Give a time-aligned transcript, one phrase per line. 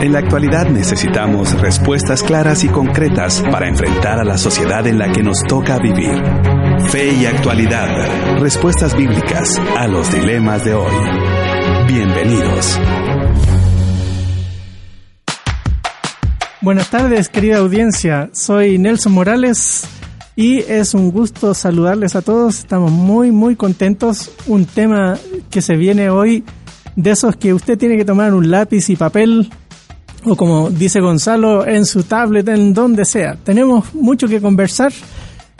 [0.00, 5.10] En la actualidad necesitamos respuestas claras y concretas para enfrentar a la sociedad en la
[5.10, 6.22] que nos toca vivir.
[6.92, 8.38] Fe y actualidad.
[8.38, 10.94] Respuestas bíblicas a los dilemas de hoy.
[11.88, 12.78] Bienvenidos.
[16.60, 18.30] Buenas tardes, querida audiencia.
[18.32, 19.84] Soy Nelson Morales
[20.36, 22.60] y es un gusto saludarles a todos.
[22.60, 24.30] Estamos muy, muy contentos.
[24.46, 25.18] Un tema
[25.50, 26.44] que se viene hoy
[26.94, 29.50] de esos que usted tiene que tomar un lápiz y papel
[30.24, 33.36] o como dice Gonzalo, en su tablet, en donde sea.
[33.42, 34.92] Tenemos mucho que conversar.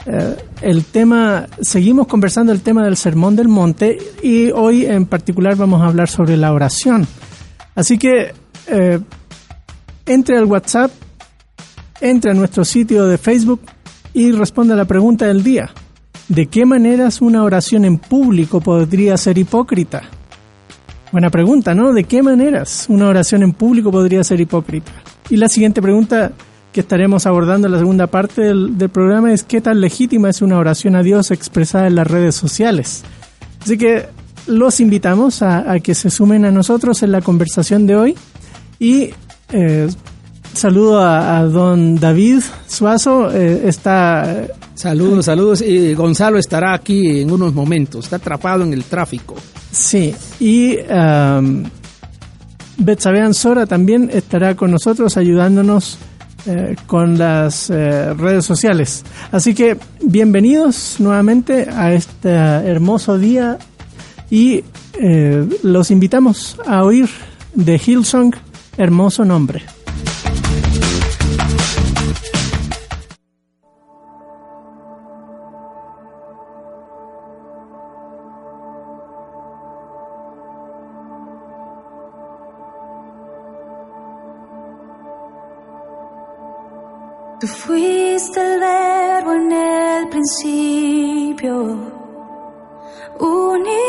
[0.05, 5.55] Eh, el tema, seguimos conversando el tema del Sermón del Monte y hoy en particular
[5.55, 7.07] vamos a hablar sobre la oración.
[7.75, 8.33] Así que
[8.67, 8.99] eh,
[10.05, 10.91] entre al WhatsApp,
[12.01, 13.61] entre a nuestro sitio de Facebook
[14.13, 15.69] y responda a la pregunta del día.
[16.27, 20.03] ¿De qué maneras una oración en público podría ser hipócrita?
[21.11, 21.91] Buena pregunta, ¿no?
[21.91, 24.91] ¿De qué maneras una oración en público podría ser hipócrita?
[25.29, 26.31] Y la siguiente pregunta
[26.71, 30.57] que estaremos abordando en la segunda parte del, programa es qué tan legítima es una
[30.57, 33.03] oración a Dios expresada en las redes sociales.
[33.61, 34.05] Así que
[34.45, 38.15] los invitamos a, que se sumen a nosotros en la conversación de hoy
[38.77, 39.09] y
[39.51, 39.87] eh,
[40.53, 44.47] saludo a, don David Suazo, eh, está...
[44.75, 45.61] Saludos, saludos.
[45.61, 49.35] Y Gonzalo estará aquí en unos momentos, está atrapado en el tráfico.
[49.71, 51.65] Sí, y um,
[52.77, 55.97] Betsabe Sora también estará con nosotros ayudándonos
[56.45, 59.03] eh, con las eh, redes sociales.
[59.31, 63.57] Así que bienvenidos nuevamente a este hermoso día
[64.29, 64.63] y
[64.93, 67.09] eh, los invitamos a oír
[67.53, 68.33] de Hillsong,
[68.77, 69.63] Hermoso Nombre.
[88.29, 91.53] Fuiste el verbo en el principio,
[93.19, 93.85] unigénito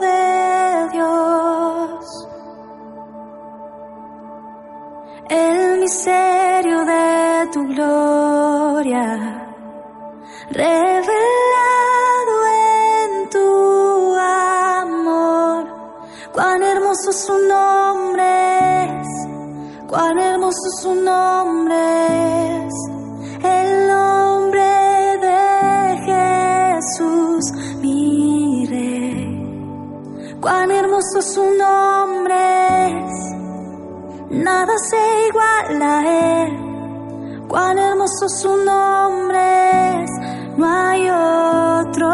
[0.00, 2.28] de Dios.
[5.28, 9.48] El misterio de tu gloria,
[10.50, 11.33] revelado
[20.54, 21.74] hermoso su nombre
[22.66, 22.74] es,
[23.42, 24.62] el nombre
[25.26, 30.36] de Jesús, mi rey.
[30.40, 32.36] Cuán hermoso su nombre
[32.88, 33.14] es,
[34.30, 37.46] nada se iguala a él.
[37.48, 40.10] Cuán hermoso su nombre es,
[40.56, 42.08] no hay otro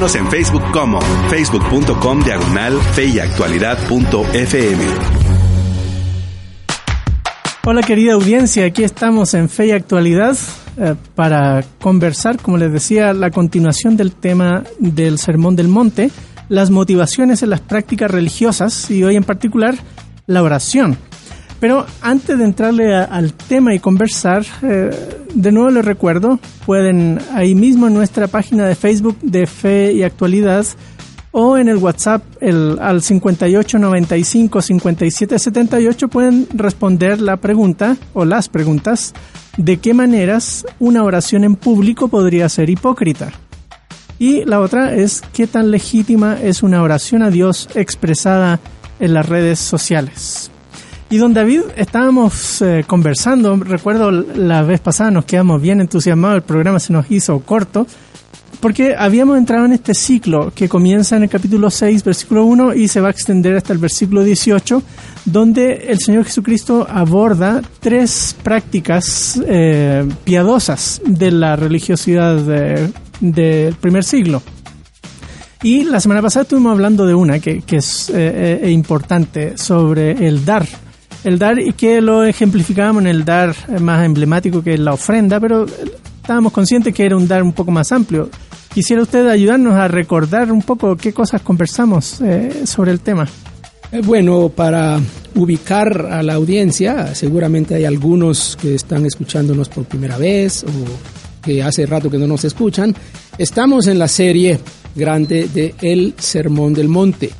[0.00, 0.98] en Facebook como
[1.28, 4.84] facebook.com diagonal feyactualidad.fm.
[7.66, 10.38] Hola querida audiencia, aquí estamos en Fe y Actualidad
[10.78, 16.10] eh, para conversar, como les decía, la continuación del tema del Sermón del Monte,
[16.48, 19.74] las motivaciones en las prácticas religiosas y hoy en particular
[20.26, 20.96] la oración.
[21.60, 27.54] Pero antes de entrarle al tema y conversar, eh, de nuevo les recuerdo, pueden ahí
[27.54, 30.66] mismo en nuestra página de Facebook de Fe y Actualidad
[31.32, 39.14] o en el WhatsApp el, al 5895 5778 pueden responder la pregunta o las preguntas
[39.56, 43.30] de qué maneras una oración en público podría ser hipócrita.
[44.18, 48.60] Y la otra es qué tan legítima es una oración a Dios expresada
[48.98, 50.50] en las redes sociales.
[51.12, 56.42] Y don David, estábamos eh, conversando, recuerdo la vez pasada nos quedamos bien entusiasmados, el
[56.42, 57.84] programa se nos hizo corto,
[58.60, 62.86] porque habíamos entrado en este ciclo que comienza en el capítulo 6, versículo 1 y
[62.86, 64.84] se va a extender hasta el versículo 18,
[65.24, 72.36] donde el Señor Jesucristo aborda tres prácticas eh, piadosas de la religiosidad
[73.20, 74.42] del primer siglo.
[75.64, 80.68] Y la semana pasada estuvimos hablando de una que, es eh, importante sobre el dar
[81.24, 85.38] el dar y que lo ejemplificábamos en el dar más emblemático que es la ofrenda,
[85.40, 85.66] pero
[86.20, 88.30] estábamos conscientes que era un dar un poco más amplio.
[88.72, 93.26] Quisiera usted ayudarnos a recordar un poco qué cosas conversamos eh, sobre el tema.
[93.92, 95.00] Eh, bueno, para
[95.34, 101.62] ubicar a la audiencia, seguramente hay algunos que están escuchándonos por primera vez o que
[101.62, 102.94] hace rato que no nos escuchan.
[103.36, 104.60] Estamos en la serie
[104.94, 107.30] grande de El Sermón del Monte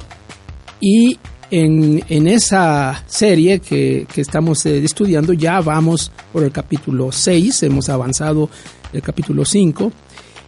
[0.80, 1.18] y
[1.50, 7.88] en, esa serie que, que estamos eh, estudiando ya vamos por el capítulo 6, hemos
[7.88, 8.48] avanzado
[8.92, 9.92] el capítulo 5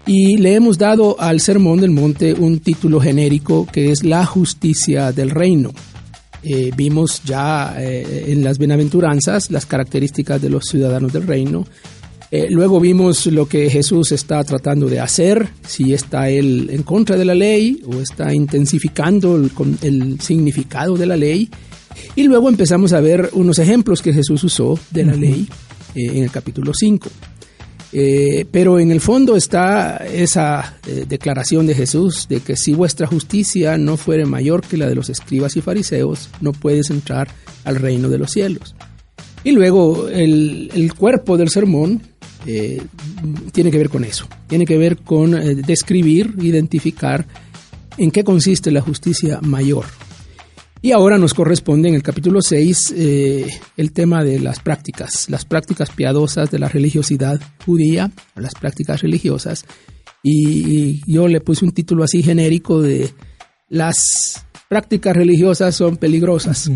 [0.06, 5.12] y le hemos dado al Sermón del Monte un título genérico que es La justicia
[5.12, 5.70] del reino.
[6.44, 11.64] Eh, vimos ya eh, en las bienaventuranzas las características de los ciudadanos del reino,
[12.34, 17.18] eh, luego vimos lo que Jesús está tratando de hacer, si está él en contra
[17.18, 19.50] de la ley o está intensificando el,
[19.82, 21.50] el significado de la ley.
[22.16, 25.46] Y luego empezamos a ver unos ejemplos que Jesús usó de la ley
[25.94, 27.10] eh, en el capítulo 5.
[27.92, 33.76] Eh, pero en el fondo está esa declaración de Jesús de que si vuestra justicia
[33.76, 37.28] no fuere mayor que la de los escribas y fariseos, no puedes entrar
[37.64, 38.74] al reino de los cielos.
[39.44, 42.11] Y luego el, el cuerpo del sermón
[42.46, 42.82] eh,
[43.52, 47.26] tiene que ver con eso, tiene que ver con eh, describir, identificar
[47.96, 49.84] en qué consiste la justicia mayor.
[50.84, 53.46] Y ahora nos corresponde en el capítulo 6 eh,
[53.76, 59.64] el tema de las prácticas, las prácticas piadosas de la religiosidad judía, las prácticas religiosas.
[60.24, 63.10] Y, yo le puse un título así genérico de
[63.68, 66.70] las prácticas religiosas son peligrosas.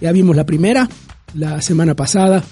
[0.00, 0.88] Ya vimos la primera,
[1.34, 2.42] la semana pasada,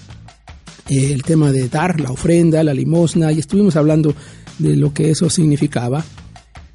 [0.89, 4.13] eh, el tema de dar la ofrenda, la limosna, y estuvimos hablando
[4.57, 6.03] de lo que eso significaba.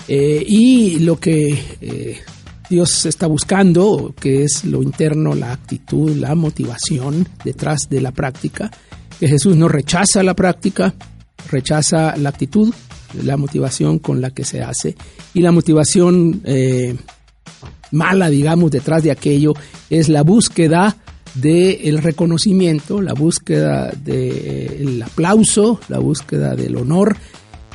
[0.08, 2.20] Eh, y lo que eh,
[2.68, 8.70] Dios está buscando, que es lo interno, la actitud, la motivación detrás de la práctica,
[9.18, 10.94] que Jesús no rechaza la práctica,
[11.50, 12.72] rechaza la actitud,
[13.22, 14.96] la motivación con la que se hace,
[15.34, 16.42] y la motivación
[17.92, 19.52] mala, digamos, detrás de aquello
[19.90, 20.96] es la búsqueda
[21.34, 27.16] del reconocimiento, la búsqueda del aplauso, la búsqueda del honor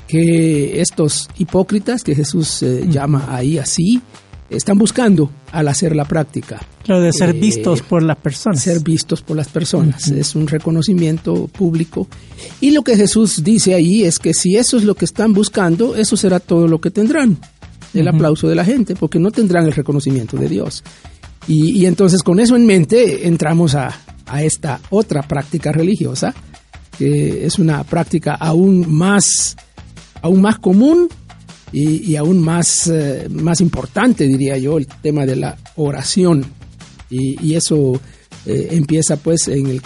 [0.07, 4.01] que estos hipócritas, que Jesús eh, llama ahí así,
[4.49, 6.61] están buscando al hacer la práctica.
[6.85, 8.63] Lo de ser eh, vistos por las personas.
[8.63, 10.07] Ser vistos por las personas.
[10.07, 12.07] Es un reconocimiento público.
[12.61, 15.95] Y lo que Jesús dice ahí es que si eso es lo que están buscando,
[15.95, 17.37] eso será todo lo que tendrán.
[17.93, 20.83] El aplauso de la gente, porque no tendrán el reconocimiento de Dios.
[21.47, 23.93] Y, entonces con eso en mente entramos a,
[24.41, 26.33] esta otra práctica religiosa,
[26.97, 29.55] que es una práctica aún más,
[30.21, 31.07] aún más común
[31.71, 36.45] y, aún más, eh, más importante, diría yo, el tema de la oración.
[37.09, 37.99] Y, eso
[38.45, 39.81] eh, empieza pues en el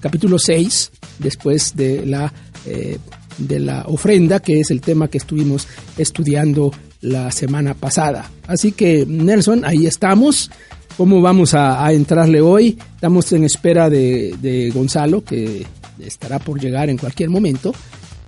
[0.00, 0.90] capítulo 6,
[1.20, 2.32] después de la,
[2.66, 2.98] eh,
[3.38, 8.28] de la ofrenda, que es el tema que estuvimos estudiando la semana pasada.
[8.48, 10.50] Así que Nelson, ahí estamos
[10.96, 12.78] cómo vamos a, entrarle hoy.
[12.94, 15.66] Estamos en espera de, Gonzalo, que
[15.98, 17.72] estará por llegar en cualquier momento.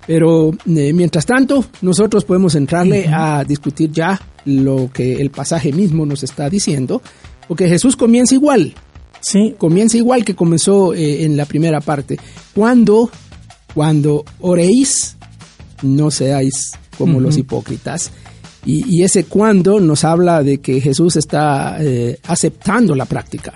[0.06, 6.06] Pero eh, mientras tanto, nosotros podemos entrarle a discutir ya lo que el pasaje mismo
[6.06, 7.02] nos está diciendo,
[7.48, 8.74] porque Jesús comienza igual.
[9.20, 9.54] Sí.
[9.58, 12.18] Comienza igual que comenzó eh, en la primera parte.
[12.54, 13.10] Cuando,
[13.74, 15.16] cuando oréis,
[15.82, 18.12] no seáis como los hipócritas
[18.66, 23.54] y, ese cuando nos habla de que Jesús está eh, aceptando la práctica.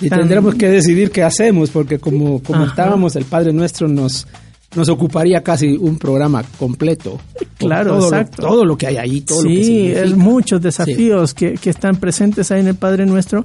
[0.01, 4.25] Y tendremos que decidir qué hacemos, porque como comentábamos, el Padre Nuestro nos,
[4.75, 7.19] nos ocuparía casi un programa completo.
[7.57, 8.41] Claro, todo exacto.
[8.41, 11.97] Lo, todo lo que hay ahí, todo lo que Sí, muchos desafíos que, que están
[11.97, 13.43] presentes ahí en el Padre Nuestro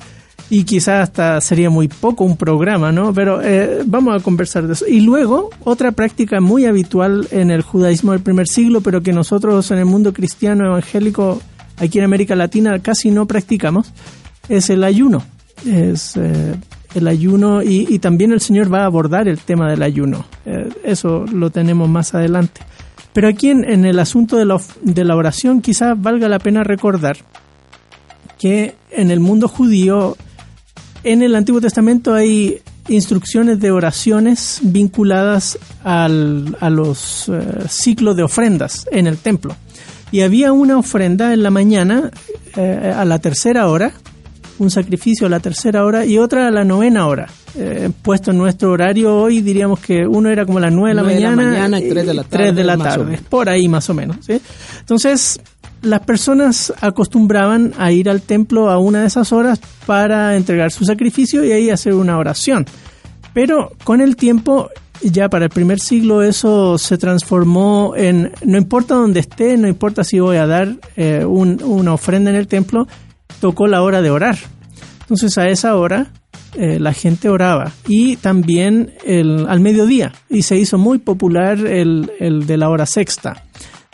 [0.51, 3.13] y quizás hasta sería muy poco un programa, ¿no?
[3.15, 4.87] Pero eh, vamos a conversar de eso.
[4.87, 9.71] Y luego, otra práctica muy habitual en el judaísmo del primer siglo, pero que nosotros
[9.71, 11.41] en el mundo cristiano evangélico
[11.79, 13.93] aquí en América Latina casi no practicamos,
[14.49, 15.25] es el ayuno.
[15.67, 16.55] Es eh,
[16.95, 20.27] el ayuno y, también el Señor va a abordar el tema del ayuno.
[20.45, 22.61] Eh, eso lo tenemos más adelante.
[23.13, 26.65] Pero aquí en, en el asunto de la, de la oración quizás valga la pena
[26.65, 27.17] recordar
[28.39, 30.17] que en el mundo judío,
[31.05, 38.23] en el Antiguo Testamento hay instrucciones de oraciones vinculadas al, a los uh, ciclos de
[38.23, 39.55] ofrendas en el templo.
[40.11, 42.11] Y había una ofrenda en la mañana
[42.57, 43.93] eh, a la tercera hora,
[44.59, 47.29] un sacrificio a la tercera hora y otra a la novena hora.
[47.57, 50.95] Eh, puesto en nuestro horario hoy diríamos que uno era como a las nueve de
[50.95, 52.53] la mañana, de la mañana y tres de la tarde.
[52.53, 54.19] De la tarde por ahí más o menos.
[54.21, 54.41] ¿sí?
[54.81, 55.41] Entonces,
[55.85, 60.85] las personas acostumbraban a ir al templo a una de esas horas para entregar su
[60.85, 62.67] sacrificio y ahí hacer una oración.
[63.33, 64.71] Pero con el tiempo,
[65.03, 70.05] ya para el primer siglo, eso se transformó en, no importa dónde esté, no importa
[70.05, 72.87] si voy a dar eh, un, una ofrenda en el templo,
[73.41, 74.39] tocó la hora de orar.
[75.03, 76.13] Entonces a esa hora
[76.55, 82.45] eh, la gente oraba y también el, al mediodía y se hizo muy popular el
[82.47, 83.43] de la hora sexta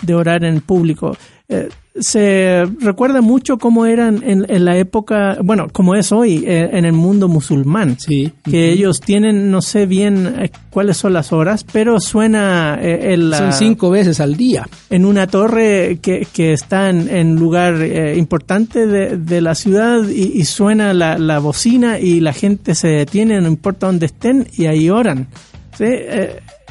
[0.02, 1.16] de orar en público.
[1.52, 6.70] Eh, se recuerda mucho cómo eran en, en, la época, bueno, como es hoy eh,
[6.72, 8.32] en el mundo musulmán, sí.
[8.44, 8.72] que uh -huh.
[8.72, 13.90] ellos tienen, no sé bien eh, cuáles son las horas, pero suena el, son cinco
[13.90, 17.84] veces al día en una torre que, que está en, en lugar
[18.16, 22.86] importante de, de, la ciudad y, y suena la, la, bocina y la gente se
[22.88, 25.26] detiene, no importa dónde estén y ahí oran.
[25.76, 25.86] ¿sí?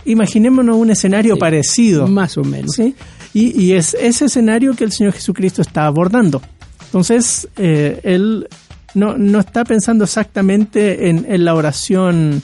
[0.06, 2.72] Imaginémonos un escenario sí, parecido, más o menos.
[2.74, 2.96] ¿sí?
[3.34, 6.42] Y, y, es ese escenario que el Señor Jesucristo está abordando.
[6.86, 8.48] Entonces, eh, Él
[8.96, 12.42] no, no, está pensando exactamente en, en la oración,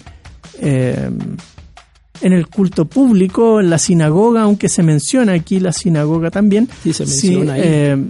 [0.59, 1.09] eh,
[2.21, 6.69] en el culto público, en la sinagoga, aunque se menciona aquí la sinagoga también.
[6.83, 8.05] Sí, se menciona sí, eh,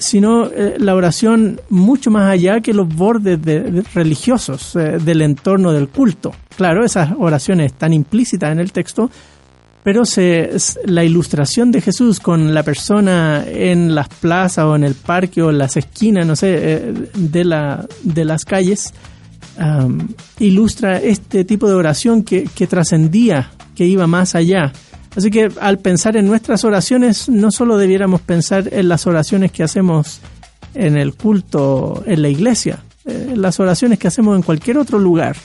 [0.00, 5.22] sino eh, la oración mucho más allá que los bordes de, de religiosos eh, del
[5.22, 6.32] entorno del culto.
[6.56, 9.10] Claro, esas oraciones están implícitas en el texto,
[9.82, 10.50] pero se,
[10.84, 15.50] la ilustración de Jesús con la persona en las plazas o en el parque o
[15.50, 18.92] en las esquinas, no sé, eh, de, la, de las calles,
[19.58, 24.72] um, ilustra este tipo de oración que, que trascendía, que iba más allá.
[25.16, 29.62] Así que al pensar en nuestras oraciones, no solo debiéramos pensar en las oraciones que
[29.62, 30.20] hacemos
[30.74, 35.36] en el culto, en la iglesia, eh, las oraciones que hacemos en cualquier otro lugar,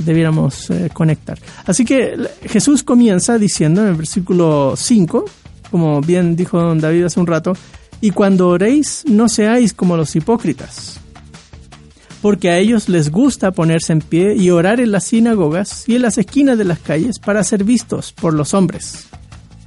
[0.00, 1.38] debiéramos eh, conectar.
[1.66, 5.24] Así que Jesús comienza diciendo en el versículo 5,
[5.70, 7.54] como bien dijo don David hace un rato,
[8.00, 11.00] y cuando oréis no seáis como los hipócritas,
[12.20, 16.02] porque a ellos les gusta ponerse en pie y orar en las sinagogas y en
[16.02, 19.06] las esquinas de las calles para ser vistos por los hombres.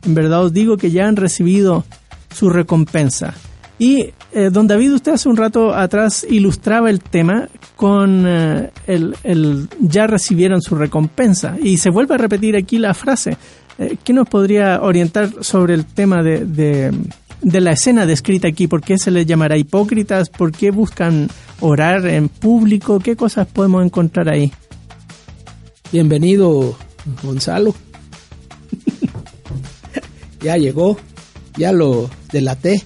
[0.06, 1.84] En verdad os digo que ya han recibido
[2.34, 3.34] su recompensa.
[3.78, 9.16] Y eh, don David, usted hace un rato atrás ilustraba el tema con eh, el,
[9.24, 11.58] el, ya recibieron su recompensa.
[11.62, 13.38] Y se vuelve a repetir aquí la frase.
[13.78, 16.94] Eh, ¿Qué nos podría orientar sobre el tema de, de,
[17.42, 18.68] de, la escena descrita aquí?
[18.68, 20.30] ¿Por qué se les llamará hipócritas?
[20.30, 23.00] ¿Por qué buscan orar en público?
[23.00, 24.54] ¿Qué cosas podemos encontrar ahí?
[25.92, 26.78] Bienvenido,
[27.22, 27.76] Gonzalo.
[30.42, 30.98] ya llegó,
[31.58, 32.82] ya lo delaté.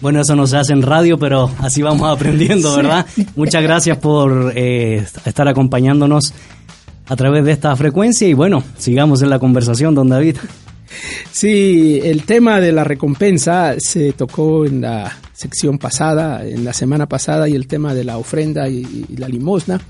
[0.00, 3.06] Bueno, eso no se hace en radio, pero así vamos aprendiendo, ¿verdad?
[3.14, 3.26] Sí.
[3.36, 6.34] Muchas gracias por eh, estar acompañándonos
[7.08, 10.36] a través de esta frecuencia y bueno, sigamos en la conversación, don David.
[11.30, 17.06] Sí, el tema de la recompensa se tocó en la sección pasada, en la semana
[17.06, 19.80] pasada, y el tema de la ofrenda y, y la limosna.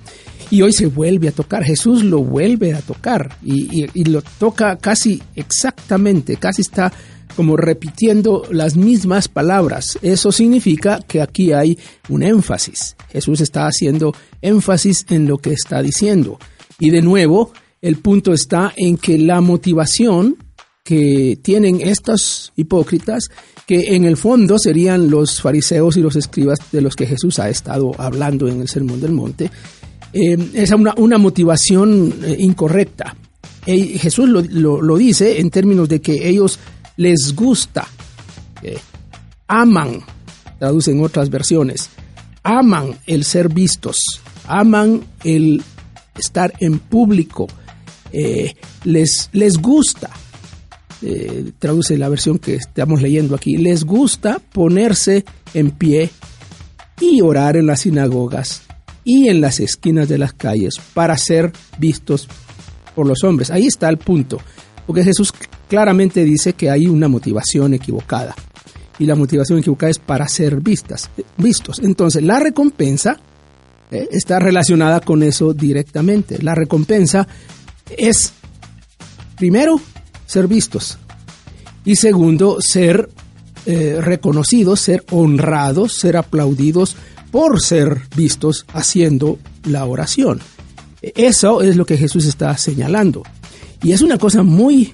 [0.50, 4.22] Y hoy se vuelve a tocar, Jesús lo vuelve a tocar y, y, y lo
[4.22, 6.92] toca casi exactamente, casi está
[7.34, 9.98] como repitiendo las mismas palabras.
[10.02, 12.96] Eso significa que aquí hay un énfasis.
[13.10, 16.38] Jesús está haciendo énfasis en lo que está diciendo.
[16.78, 20.36] Y de nuevo, el punto está en que la motivación
[20.84, 23.28] que tienen estos hipócritas,
[23.66, 27.48] que en el fondo serían los fariseos y los escribas de los que Jesús ha
[27.48, 29.50] estado hablando en el Sermón del Monte,
[30.12, 33.16] eh, es una, motivación eh, incorrecta.
[33.66, 36.60] Jesús lo dice en términos de que ellos
[36.96, 37.86] les gusta,
[39.46, 40.02] aman,
[40.58, 41.90] traducen otras versiones,
[42.42, 43.96] aman el ser vistos,
[44.46, 45.62] aman el
[46.18, 47.46] estar en público,
[48.12, 48.54] eh,
[48.84, 50.10] les, les gusta,
[51.02, 56.10] eh, traduce la versión que estamos leyendo aquí, les gusta ponerse en pie
[57.00, 58.62] y orar en las sinagogas
[59.04, 62.28] y en las esquinas de las calles para ser vistos
[62.94, 63.50] por los hombres.
[63.50, 64.38] Ahí está el punto,
[64.86, 65.32] porque Jesús
[65.68, 68.34] claramente dice que hay una motivación equivocada
[68.98, 71.80] y la motivación equivocada es para ser vistas, vistos.
[71.80, 73.18] Entonces, la recompensa
[73.90, 76.42] eh, está relacionada con eso directamente.
[76.42, 77.26] La recompensa
[77.96, 78.32] es,
[79.36, 79.80] primero,
[80.26, 80.98] ser vistos
[81.84, 83.08] y segundo, ser
[83.66, 86.96] eh, reconocidos, ser honrados, ser aplaudidos
[87.30, 90.40] por ser vistos haciendo la oración.
[91.02, 93.22] Eso es lo que Jesús está señalando.
[93.82, 94.92] Y es una cosa muy,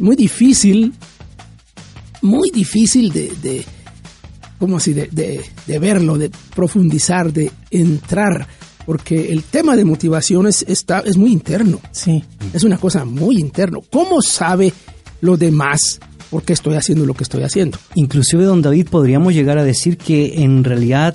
[0.00, 0.92] muy difícil,
[2.22, 3.64] muy difícil de, de
[4.58, 4.92] ¿cómo así?
[4.92, 8.46] De, de- de verlo, de profundizar, de entrar,
[8.86, 11.80] porque el tema de motivación es, está, es muy interno.
[11.92, 12.24] Sí.
[12.52, 13.80] Es una cosa muy interno.
[13.90, 14.72] ¿Cómo sabe
[15.20, 17.78] lo demás por qué estoy haciendo lo que estoy haciendo?
[17.94, 21.14] Inclusive, don David, podríamos llegar a decir que en realidad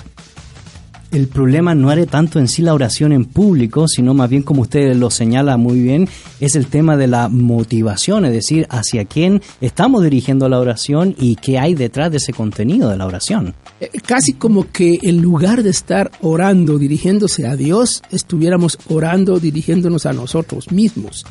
[1.15, 4.63] el problema no era tanto en sí la oración en público, sino más bien, como
[4.63, 6.10] usted lo señala muy bien,
[6.41, 11.38] es el tema de la motivación, es decir, hacia quién estamos dirigiendo la oración y
[11.38, 13.56] qué hay detrás de ese contenido de la oración.
[13.80, 20.06] Eh, Casi como que en lugar de estar orando, dirigiéndose a Dios, estuviéramos orando, dirigiéndonos
[20.06, 21.25] a nosotros mismos.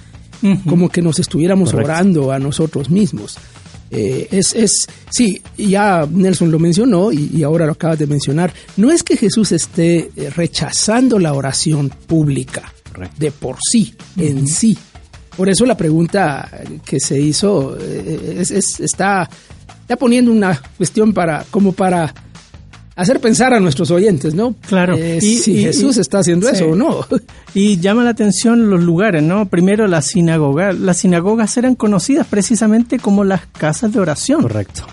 [0.68, 1.92] Como que nos estuviéramos Correcto.
[1.92, 3.38] orando a nosotros mismos.
[3.94, 8.52] Eh, es, es, sí, ya Nelson lo mencionó y, y ahora lo acabas de mencionar.
[8.76, 13.16] No es que Jesús esté eh, rechazando la oración pública Correcto.
[13.18, 14.76] de por sí, en sí.
[15.36, 16.48] Por eso la pregunta
[16.84, 19.28] que se hizo eh, es- es- está,
[19.80, 22.12] está poniendo una cuestión para, como para
[22.96, 24.54] hacer pensar a nuestros oyentes, ¿no?
[24.68, 24.96] Claro.
[24.96, 26.54] Eh, Y- si y- Jesús y- está haciendo sí.
[26.56, 27.04] eso o no.
[27.54, 29.46] Y llama la atención los lugares, ¿no?
[29.48, 30.72] Primero la sinagoga.
[30.72, 34.42] Las sinagogas eran conocidas precisamente como las casas de oración.
[34.42, 34.86] Correcto.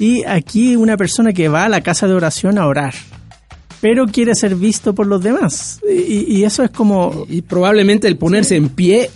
[0.00, 2.94] Y aquí una persona que va a la casa de oración a orar,
[3.80, 5.80] pero quiere ser visto por los demás.
[5.88, 7.24] Y, y eso es como...
[7.28, 9.10] Y probablemente el ponerse en pie,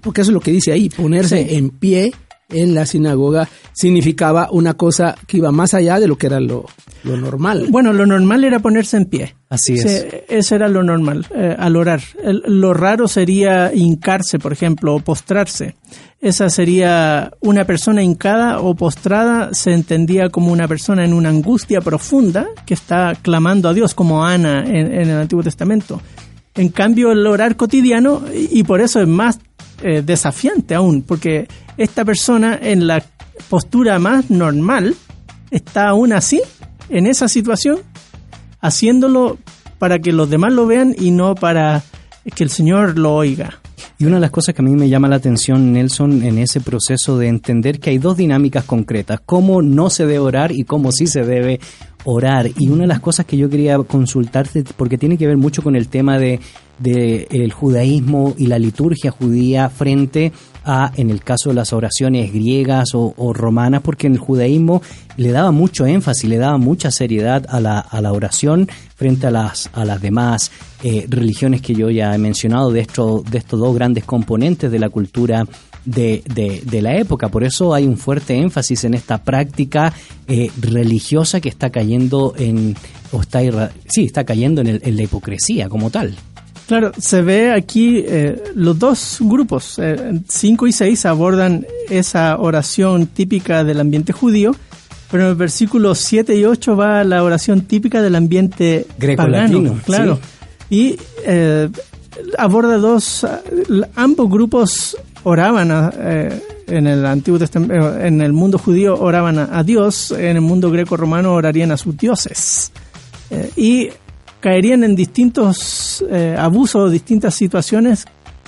[0.00, 1.54] porque eso es lo que dice ahí, ponerse Sí.
[1.56, 2.12] en pie
[2.48, 6.66] en la sinagoga significaba una cosa que iba más allá de lo que era lo,
[7.04, 7.66] lo normal.
[7.70, 9.34] Bueno, lo normal era ponerse en pie.
[9.48, 10.06] Así Sí, es.
[10.28, 12.00] Eso era lo normal, eh, al orar.
[12.22, 15.74] El- lo raro sería hincarse, por ejemplo, o postrarse.
[16.20, 21.80] Esa sería una persona hincada o postrada, se entendía como una persona en una angustia
[21.80, 26.00] profunda que está clamando a Dios, como Ana en, en el Antiguo Testamento.
[26.54, 29.38] En cambio, el orar cotidiano, y por eso es más
[29.82, 33.02] eh, desafiante aún, porque esta persona en la
[33.48, 34.94] postura más normal
[35.50, 36.40] está aún así,
[36.88, 37.80] en esa situación,
[38.60, 39.38] haciéndolo
[39.78, 41.82] para que los demás lo vean y no para
[42.34, 43.60] que el Señor lo oiga.
[43.98, 46.60] Y una de las cosas que a mí me llama la atención, Nelson, en ese
[46.60, 50.92] proceso de entender que hay dos dinámicas concretas, cómo no se debe orar y cómo
[50.92, 51.60] sí se debe
[52.06, 52.48] orar.
[52.56, 55.76] Y una de las cosas que yo quería consultarte, porque tiene que ver mucho con
[55.76, 56.40] el tema de,
[56.78, 60.32] de el judaísmo y la liturgia judía frente
[60.64, 64.82] a, en el caso de las oraciones griegas o, romanas, porque en el judaísmo
[65.16, 69.30] le daba mucho énfasis, le daba mucha seriedad a la, a la oración frente a
[69.30, 70.50] las, a las demás
[70.82, 74.78] eh, religiones que yo ya he mencionado, de, esto, de estos dos grandes componentes de
[74.78, 75.46] la cultura
[75.86, 77.28] de, de, de la época.
[77.30, 79.92] Por eso hay un fuerte énfasis en esta práctica
[80.28, 82.76] eh, religiosa que está cayendo en,
[83.12, 83.40] o está,
[83.88, 86.14] sí, está cayendo en, el- en la hipocresía como tal.
[86.68, 89.80] Claro, se ve aquí eh, los dos grupos,
[90.28, 94.50] 5 y 6, abordan esa oración típica del ambiente judío,
[95.08, 100.18] pero en el versículo 7 y 8 va la oración típica del ambiente Greco-latino, claro.
[100.68, 101.68] Y eh,
[102.36, 103.24] aborda dos,
[103.94, 104.96] ambos grupos
[105.28, 110.12] oraban a, eh, en el Antiguo Testamento, en el mundo judío oraban a, a Dios,
[110.12, 112.70] en el mundo greco-romano orarían a sus dioses.
[113.30, 113.88] Eh, y
[114.38, 118.04] caerían en distintos eh, abusos, distintas situaciones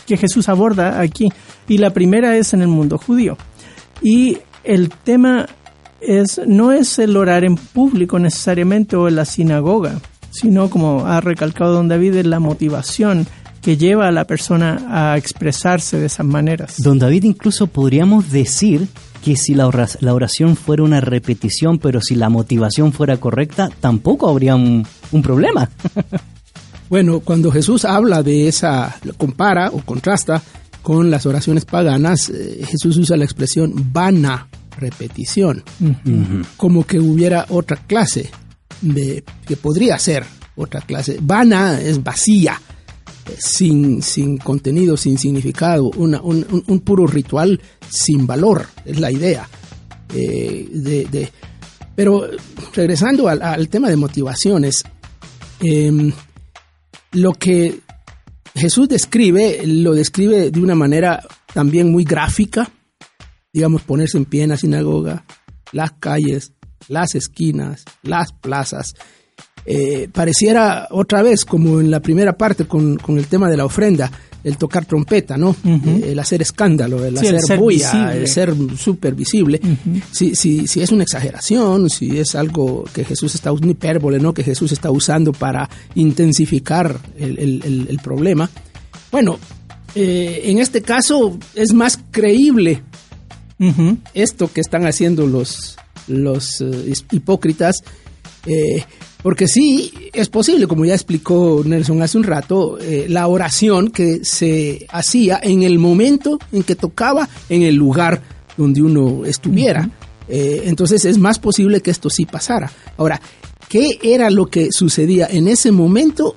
[0.07, 1.33] que Jesús aborda aquí.
[1.67, 3.37] Y la primera es en el mundo judío.
[4.01, 5.47] Y el tema
[6.01, 9.99] es no es el orar en público necesariamente o en la sinagoga,
[10.31, 13.27] sino como ha recalcado don David, es la motivación
[13.69, 16.77] que lleva a la persona a expresarse de esas maneras.
[16.79, 18.89] Don David, incluso podríamos decir
[19.23, 23.69] que si la ora- la oración fuera una repetición, pero si la motivación fuera correcta,
[23.79, 25.69] tampoco habría un, un problema.
[26.89, 30.41] Bueno, cuando Jesús habla de esa, compara o contrasta
[30.81, 35.63] con las oraciones paganas, eh, Jesús usa la expresión vana repetición,
[36.57, 38.31] como que hubiera otra clase
[38.81, 40.25] de que podría ser
[40.57, 41.19] otra clase.
[41.21, 42.59] Vana es vacía,
[43.39, 49.49] sin, sin contenido, sin significado, un, puro ritual sin valor, es la idea.
[50.15, 51.31] Eh, de,
[51.95, 52.29] pero
[52.75, 54.85] regresando al, tema de motivaciones,
[55.61, 56.13] em,
[57.13, 57.81] lo que
[58.55, 61.21] Jesús describe, lo describe de una manera
[61.53, 62.71] también muy gráfica,
[63.53, 65.25] digamos, ponerse en pie en la sinagoga,
[65.73, 66.53] las calles,
[66.89, 68.95] las esquinas, las plazas,
[69.71, 74.11] eh, pareciera otra vez como en la primera parte con, el tema de la ofrenda,
[74.43, 75.55] el tocar trompeta, ¿no?
[75.63, 79.61] Eh, el hacer escándalo, el hacer bulla, el ser súper visible.
[80.11, 84.33] si, si, si, es una exageración, si es algo que Jesús está usando, hipérbole, ¿no?
[84.33, 88.49] Que Jesús está usando para intensificar el, problema.
[89.13, 89.39] Bueno,
[89.95, 92.83] eh, en este caso es más creíble
[94.15, 95.77] esto que están haciendo los,
[96.07, 96.65] los
[97.11, 97.83] hipócritas.
[99.23, 104.25] Porque sí, es posible, como ya explicó Nelson hace un rato, eh, la oración que
[104.25, 108.23] se hacía en el momento en que tocaba, en el lugar
[108.57, 109.91] donde uno estuviera.
[110.29, 112.71] Eh, entonces es más posible que esto sí pasara.
[112.97, 113.21] Ahora,
[113.69, 116.37] ¿qué era lo que sucedía en ese momento?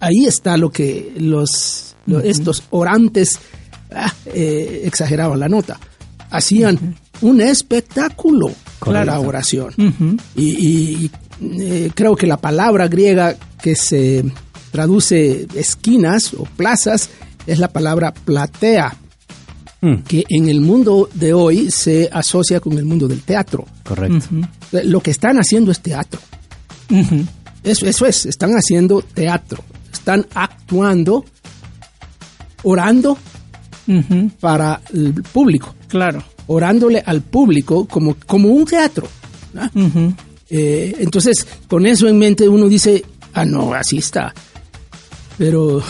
[0.00, 3.38] Ahí está lo que los, estos orantes
[3.92, 5.78] ah, eh, exageraban la nota.
[6.30, 9.72] Hacían un espectáculo con la oración.
[10.34, 11.10] y,
[11.40, 14.24] eh, creo que la palabra griega que se
[14.70, 17.10] traduce esquinas o plazas
[17.46, 18.96] es la palabra platea,
[19.80, 19.94] hmm.
[20.06, 23.66] que en el mundo de hoy se asocia con el mundo del teatro.
[23.84, 24.26] Correcto.
[24.84, 26.20] Lo que están haciendo es teatro.
[27.62, 29.62] eso, eso es, están haciendo teatro.
[29.92, 31.24] Están actuando,
[32.62, 33.18] orando
[34.40, 35.74] para el público.
[35.88, 36.22] Claro.
[36.48, 39.08] Orándole al público como, como un teatro.
[40.50, 43.04] Eh, entonces, con eso en mente uno dice,
[43.34, 44.34] ah, no, así está.
[45.38, 45.82] Pero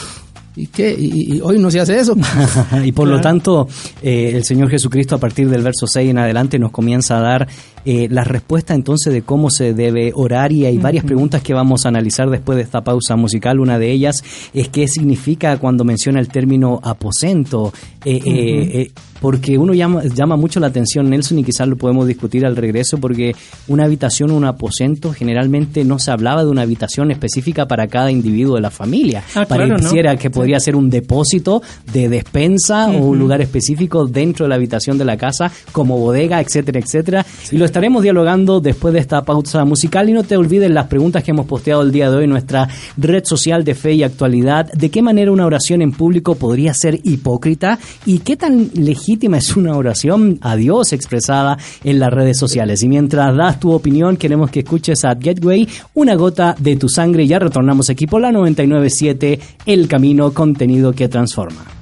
[0.57, 0.97] ¿Y qué?
[0.99, 2.17] ¿Y, hoy no se hace eso?
[2.85, 3.69] y por lo tanto,
[4.03, 7.49] eh, el Señor Jesucristo a partir del verso 6 en adelante nos comienza a dar
[7.87, 11.87] eh, la respuesta entonces de cómo se debe orar y hay varias preguntas que vamos
[11.87, 13.61] a analizar después de esta pausa musical.
[13.61, 17.73] Una de ellas es qué significa cuando menciona el término aposento.
[18.05, 22.57] Eh, porque uno llama, llama mucho la atención, Nelson, y quizás lo podemos discutir al
[22.57, 23.35] regreso, porque
[23.69, 28.11] una habitación o un aposento generalmente no se hablaba de una habitación específica para cada
[28.11, 29.23] individuo de la familia.
[29.35, 34.51] Ah, Pareciera que podría ser un depósito de despensa o un lugar específico dentro de
[34.51, 37.27] la habitación de la casa, como bodega, etcétera, etcétera.
[37.51, 40.09] Y lo estaremos dialogando después de esta pausa musical.
[40.09, 42.67] Y no te olvides las preguntas que hemos posteado el día de hoy en nuestra
[42.97, 44.73] red social de fe y actualidad.
[44.73, 47.79] ¿De qué manera una oración en público podría ser hipócrita?
[48.07, 52.83] ¿Y qué tan legítima es una oración a Dios expresada en las redes sociales.
[52.83, 57.27] Y mientras das tu opinión, queremos que escuches a Getway, una gota de tu sangre.
[57.27, 61.76] Ya retornamos aquí por la 997, El Camino, contenido que transforma.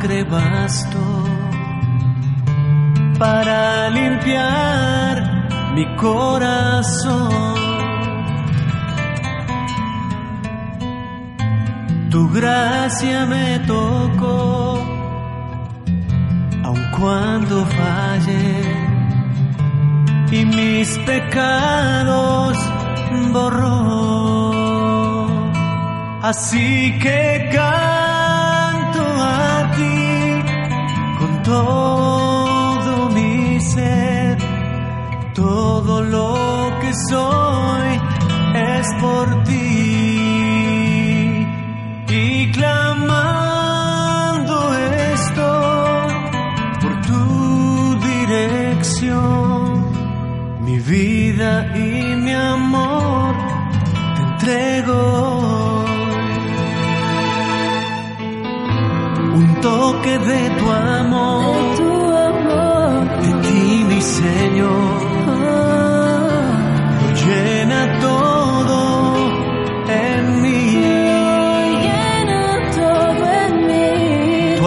[0.00, 0.24] Sangre
[3.18, 7.54] para limpiar mi corazón.
[12.10, 14.78] Tu gracia me tocó,
[16.64, 18.62] aun cuando falle
[20.32, 22.58] y mis pecados
[23.32, 24.50] borró.
[26.22, 27.48] Así que
[31.50, 34.38] todo mi ser,
[35.34, 36.34] todo lo
[36.80, 37.88] que soy
[38.54, 39.66] es por ti.
[42.08, 43.34] Y clamando
[45.12, 45.50] esto
[46.80, 47.24] por tu
[48.10, 49.60] dirección,
[50.66, 51.52] mi vida
[59.70, 61.76] toque de tu amor,
[63.22, 65.00] de, ti mi Señor,
[67.22, 68.80] llena todo
[70.06, 70.62] en mí.
[71.84, 72.42] Llena
[72.78, 73.24] todo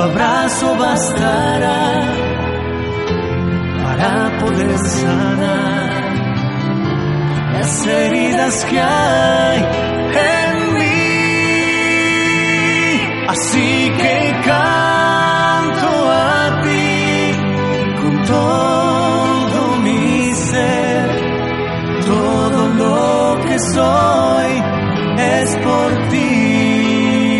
[0.09, 1.83] abrazo bastará
[3.83, 4.11] para
[4.41, 5.91] poder sanar
[7.53, 9.59] las heridas que hay
[10.37, 11.03] en mí.
[13.33, 14.13] Así que
[14.45, 14.92] canto
[23.53, 24.51] que soy
[25.17, 27.33] es por ti.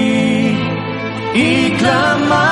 [1.36, 2.42] Y clamando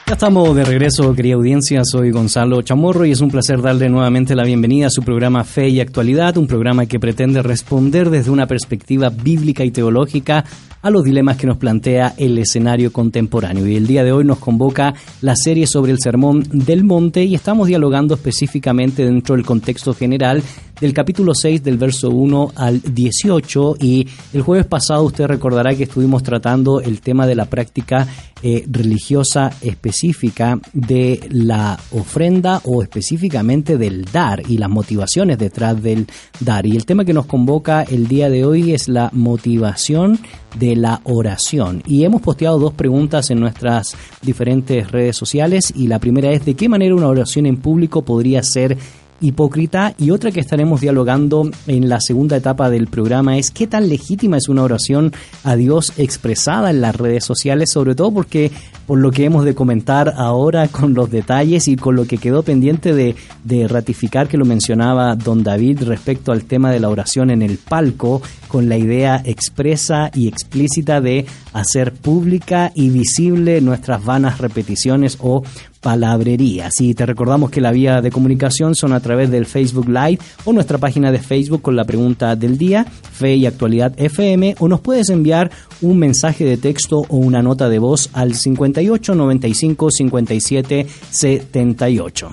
[0.07, 1.81] Ya estamos de regreso, querida audiencia.
[1.83, 5.67] Soy Gonzalo Chamorro y es un placer darle nuevamente la bienvenida a su programa Fe
[5.67, 10.45] y Actualidad, un programa que pretende responder desde una perspectiva bíblica y teológica
[10.83, 13.65] a los dilemas que nos plantea el escenario contemporáneo.
[13.65, 17.33] Y el día de hoy nos convoca la serie sobre el Sermón del Monte y
[17.33, 20.43] estamos dialogando específicamente dentro del contexto general
[20.83, 25.83] del capítulo 6 del verso 1 al 18 y el jueves pasado usted recordará que
[25.83, 28.05] estuvimos tratando el tema de la práctica
[28.41, 36.05] eh, religiosa específica de la ofrenda o específicamente del dar y las motivaciones detrás del
[36.41, 36.65] dar.
[36.65, 40.19] Y el tema que nos convoca el día de hoy es la motivación
[40.59, 41.81] de la oración.
[41.87, 46.55] Y hemos posteado dos preguntas en nuestras diferentes redes sociales y la primera es de
[46.55, 48.77] qué manera una oración en público podría ser
[49.23, 49.95] hipócrita.
[49.97, 54.37] Y otra que estaremos dialogando en la segunda etapa del programa es qué tan legítima
[54.37, 58.51] es una oración a Dios expresada en las redes sociales, sobre todo porque
[58.85, 62.43] por lo que hemos de comentar ahora con los detalles y con lo que quedó
[62.43, 67.31] pendiente de, de ratificar que lo mencionaba don David respecto al tema de la oración
[67.31, 74.03] en el palco, con la idea expresa y explícita de hacer pública y visible nuestras
[74.03, 75.43] vanas repeticiones o
[75.83, 76.81] palabrerías.
[76.81, 80.53] Y te recordamos que la vía de comunicación son a través del Facebook Live o
[80.53, 84.79] nuestra página de Facebook con la pregunta del día, Fe y Actualidad FM, o nos
[84.81, 85.51] puedes enviar
[85.81, 92.31] un mensaje de texto o una nota de voz al 58 95 57 78.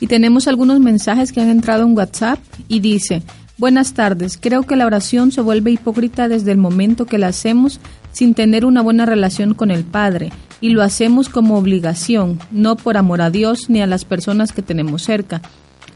[0.00, 2.38] Y tenemos algunos mensajes que han entrado en WhatsApp
[2.68, 3.22] y dice,
[3.58, 7.80] buenas tardes, creo que la oración se vuelve hipócrita desde el momento que la hacemos
[8.12, 12.96] sin tener una buena relación con el Padre y lo hacemos como obligación, no por
[12.96, 15.40] amor a Dios ni a las personas que tenemos cerca.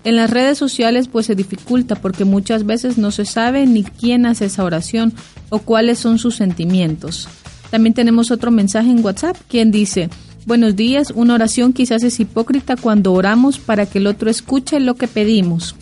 [0.04, 4.26] En las redes sociales pues se dificulta porque muchas veces no se sabe ni quién
[4.26, 5.12] hace esa oración
[5.50, 7.28] o cuáles son sus sentimientos.
[7.70, 10.08] También tenemos otro mensaje en WhatsApp quien dice,
[10.46, 14.94] Buenos días, una oración quizás es hipócrita cuando oramos para que el otro escuche lo
[14.94, 15.74] que pedimos.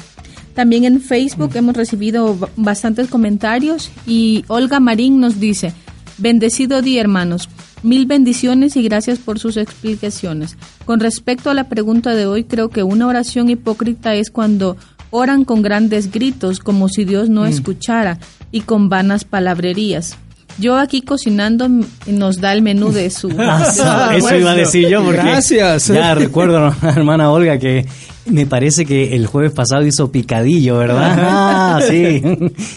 [0.54, 5.72] También en Facebook hemos recibido ba- bastantes comentarios y Olga Marín nos dice,
[6.18, 7.48] bendecido día hermanos,
[7.82, 10.56] mil bendiciones y gracias por sus explicaciones.
[10.84, 14.76] Con respecto a la pregunta de hoy, creo que una oración hipócrita es cuando
[15.10, 18.18] oran con grandes gritos como si Dios no escuchara
[18.50, 20.16] y con vanas palabrerías.
[20.58, 21.66] Yo aquí cocinando
[22.06, 23.28] nos da el menú de su...
[23.28, 23.40] de su
[23.82, 25.86] Ah, Eso iba a decir yo porque Gracias.
[25.88, 27.86] ya recuerdo, hermana Olga, que
[28.26, 31.16] me parece que el jueves pasado hizo picadillo, ¿verdad?
[31.18, 32.22] Ah, sí.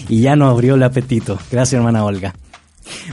[0.09, 1.37] Y ya nos abrió el apetito.
[1.51, 2.33] Gracias, hermana Olga.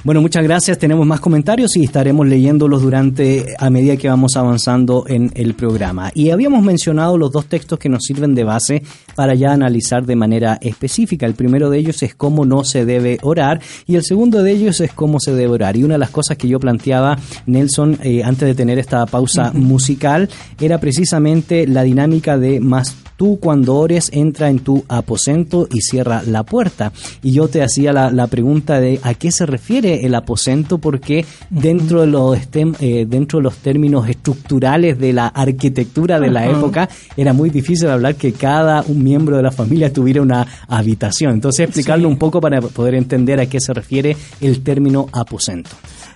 [0.04, 0.78] Bueno, muchas gracias.
[0.78, 6.10] Tenemos más comentarios y estaremos leyéndolos durante a medida que vamos avanzando en el programa.
[6.14, 8.82] Y habíamos mencionado los dos textos que nos sirven de base
[9.14, 11.26] para ya analizar de manera específica.
[11.26, 14.80] El primero de ellos es cómo no se debe orar y el segundo de ellos
[14.80, 15.76] es cómo se debe orar.
[15.76, 19.52] Y una de las cosas que yo planteaba, Nelson, eh, antes de tener esta pausa
[19.54, 20.28] musical,
[20.60, 26.22] era precisamente la dinámica de más tú cuando ores entra en tu aposento y cierra
[26.26, 26.92] la puerta.
[27.22, 31.24] Y yo te hacía la, la pregunta de a qué se refiere el aposento, porque
[31.50, 36.46] dentro de los estem- eh, dentro de los términos estructurales de la arquitectura de la
[36.46, 41.32] época era muy difícil hablar que cada un miembro de la familia tuviera una habitación.
[41.32, 45.70] Entonces explicarlo un poco para poder entender a qué se refiere el término aposento.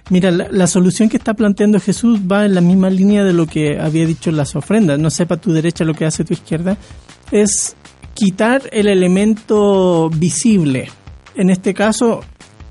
[0.09, 3.81] Mira, la, solución que está planteando Jesús va en la misma línea de lo que
[3.81, 5.01] había dicho en las ofrendas.
[5.01, 6.77] No sepa tu derecha lo que hace tu izquierda.
[7.33, 7.75] Es
[8.15, 10.89] quitar el elemento visible.
[11.35, 12.21] En este caso,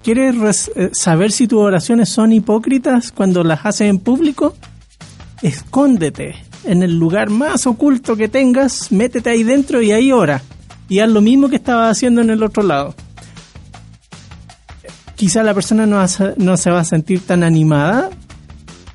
[0.02, 4.56] ¿quieres res- eh, saber si tus oraciones son hipócritas cuando las haces en público?
[5.42, 10.42] Escóndete en el lugar más oculto que tengas, métete ahí dentro y ahí ora.
[10.88, 12.96] Y haz lo mismo que estabas haciendo en el otro lado
[15.16, 18.09] quizá la persona no, se- no se va a sentir tan animada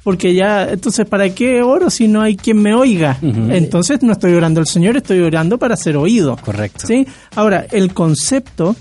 [0.02, 3.18] porque ya, entonces, ¿para qué oro si no hay quien me oiga?
[3.22, 6.38] Entonces no estoy orando al Señor, estoy orando para ser oído.
[6.42, 6.86] Correcto.
[6.86, 7.06] ¿sí?
[7.36, 8.74] Ahora, el concepto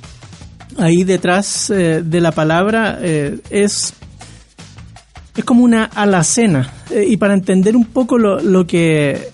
[0.77, 3.93] ahí detrás eh, de la palabra eh, es,
[5.35, 6.71] es como una alacena.
[6.89, 9.27] Eh, y para entender un poco lo, lo que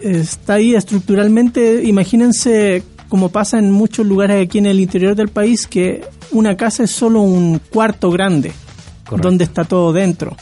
[0.00, 5.66] está ahí estructuralmente, imagínense como pasa en muchos lugares aquí en el interior del país,
[5.66, 8.52] que una casa es solo un cuarto grande,
[9.06, 9.28] Correcto.
[9.28, 10.34] donde está todo dentro.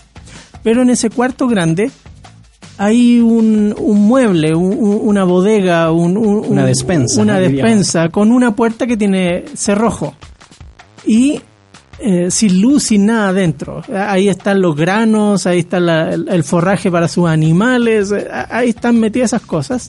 [0.62, 1.90] Pero en ese cuarto grande
[2.78, 8.08] hay un, un mueble, un- un- una bodega, un- un- Una un- despensa, Una despensa
[8.08, 10.14] con una puerta que tiene cerrojo.
[11.04, 11.40] Y
[11.98, 13.82] eh, sin luz, sin nada adentro.
[13.92, 18.68] Ahí están los granos, ahí está la- el, el forraje para sus animales, eh, ahí
[18.68, 19.88] están metidas esas cosas.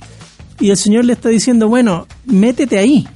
[0.62, 3.08] Y el Señor le está diciendo, bueno, métete ahí,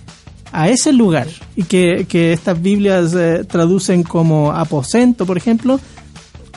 [0.52, 1.28] a ese lugar.
[1.56, 5.80] Y que, que estas Biblias eh, traducen como aposento, por ejemplo.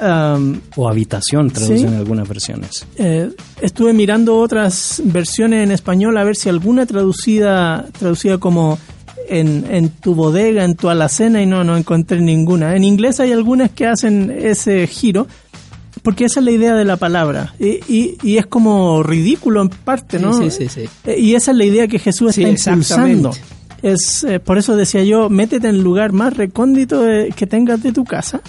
[0.00, 1.94] Am, O habitación, traducen Sí.
[1.96, 2.86] algunas versiones.
[2.96, 3.30] eh,
[3.60, 8.78] estuve mirando otras versiones en español a ver si alguna traducida traducida como
[9.28, 12.76] en, en tu bodega, en tu alacena y no, no encontré ninguna.
[12.76, 15.26] En inglés hay algunas que hacen ese giro
[16.08, 19.68] porque esa es la idea de la palabra y, y- y es como ridículo en
[19.68, 20.32] parte, ¿no?
[20.32, 20.84] Sí, sí, sí.
[21.04, 23.30] Eh, Y esa es la idea que Jesús está impulsando.
[23.82, 27.82] Es, eh, por eso decía yo, métete en el lugar más recóndito de- que tengas
[27.82, 28.40] de tu casa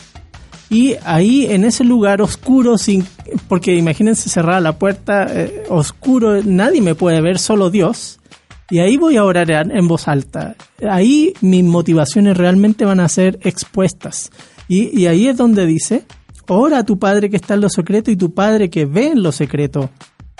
[0.70, 3.05] y ahí en ese lugar oscuro, sin
[3.49, 8.20] porque imagínense cerrar la puerta, eh, oscuro, nadie me puede ver, solo Dios.
[8.72, 10.55] Y ahí voy a orar en en voz alta.
[10.88, 14.30] Ahí mis motivaciones realmente van a ser expuestas.
[14.68, 16.03] Y, y ahí es donde dice,
[16.50, 19.24] ora a tu Padre que está en lo secreto y tu Padre que ve en
[19.24, 19.89] lo secreto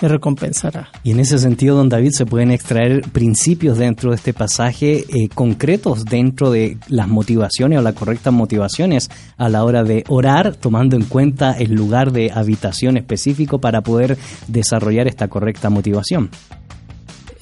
[0.00, 0.88] te recompensará.
[1.04, 5.28] Y en ese sentido, don David, se pueden extraer principios dentro de este pasaje eh,
[5.34, 10.96] concretos dentro de las motivaciones o las correctas motivaciones a la hora de orar, tomando
[10.96, 14.16] en cuenta el lugar de habitación específico para poder
[14.48, 16.30] desarrollar esta correcta motivación.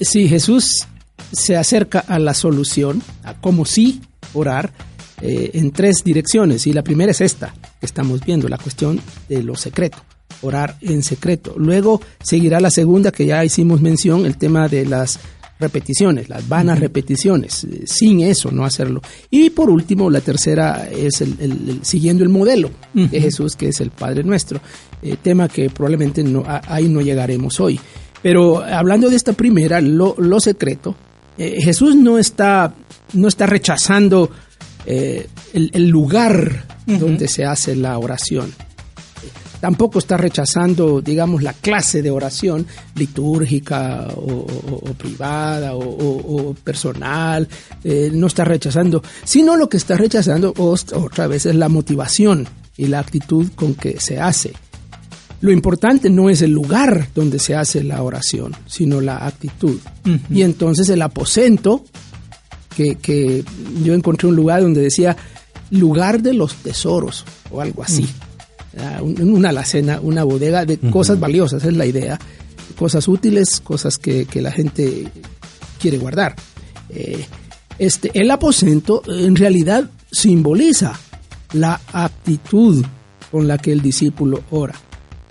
[0.01, 0.85] Sí, Jesús
[1.31, 4.01] se acerca a la solución, a cómo sí
[4.33, 4.73] orar,
[5.21, 6.65] eh, en tres direcciones.
[6.67, 9.97] Y la primera es esta, que estamos viendo, la cuestión de lo secreto,
[10.41, 11.55] orar en secreto.
[11.57, 15.19] Luego seguirá la segunda, que ya hicimos mención, el tema de las
[15.59, 19.01] repeticiones, las vanas repeticiones, eh, sin eso, no hacerlo.
[19.29, 23.67] Y por último, la tercera es el, el- el- siguiendo el modelo de Jesús, que
[23.67, 24.61] es el Padre Nuestro,
[25.01, 27.77] eh, tema que probablemente no, a- ahí no llegaremos hoy.
[28.21, 30.95] Pero hablando de esta primera, lo, lo secreto,
[31.37, 32.73] eh, Jesús no está,
[33.13, 34.29] no está rechazando
[34.85, 38.51] eh, el, el lugar donde se hace la oración.
[39.59, 42.65] Tampoco está rechazando, digamos, la clase de oración
[42.95, 47.45] litúrgica o, o- o privada o, personal.
[47.83, 52.87] eh, no está rechazando, sino lo que está rechazando otra vez es la motivación y
[52.87, 54.53] la actitud con que se hace.
[55.41, 59.79] Lo importante no es el lugar donde se hace la oración, sino la actitud.
[60.29, 61.83] Y entonces el aposento,
[62.75, 63.43] que, que,
[63.83, 65.17] yo encontré un lugar donde decía
[65.71, 68.07] lugar de los tesoros o algo así.
[68.99, 72.19] En una alacena, una bodega de cosas valiosas, es la idea.
[72.77, 75.11] Cosas útiles, cosas que, que la gente
[75.79, 76.35] quiere guardar.
[76.89, 77.25] Eh,
[77.79, 80.99] este, el aposento en realidad simboliza
[81.53, 82.85] la actitud
[83.31, 84.75] con la que el discípulo ora,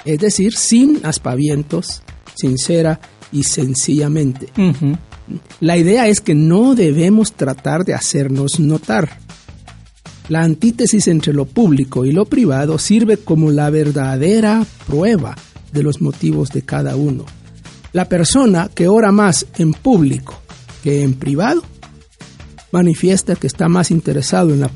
[0.05, 2.03] es decir, sin aspavientos,
[2.35, 3.01] sincera
[3.33, 4.49] y sencillamente.
[5.61, 9.19] La idea es que no debemos tratar de hacernos notar.
[10.29, 15.37] La antítesis entre lo público y lo privado sirve como la verdadera prueba
[15.73, 17.25] de los motivos de cada uno.
[17.93, 20.39] La persona que ora más en público
[20.83, 21.63] que en privado
[22.71, 24.71] manifiesta que está más interesado en la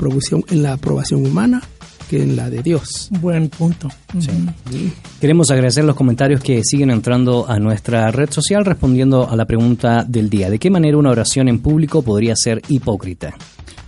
[0.49, 1.63] en la aprobación humana
[2.13, 3.09] que en la de Dios.
[3.23, 3.89] Buen punto.
[5.19, 10.05] Queremos agradecer los comentarios que siguen entrando a nuestra red social respondiendo a la pregunta
[10.07, 10.51] del día.
[10.51, 13.35] ¿De qué manera una oración en público podría ser hipócrita?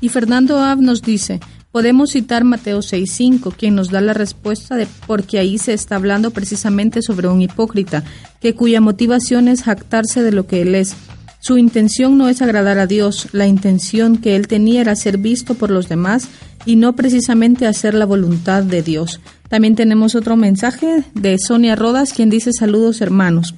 [0.00, 1.38] Y Fernando Ab nos dice,
[1.70, 6.30] podemos citar Mateo 6.5, quien nos da la respuesta de porque ahí se está hablando
[6.30, 8.04] precisamente sobre un hipócrita,
[8.40, 10.96] que cuya motivación es jactarse de lo que él es
[11.44, 15.52] su intención no es agradar a Dios, la intención que él tenía era ser visto
[15.52, 16.30] por los demás
[16.66, 19.20] y no precisamente hacer la voluntad de Dios.
[19.48, 23.54] También tenemos otro mensaje de Sonia Rodas, quien dice saludos hermanos.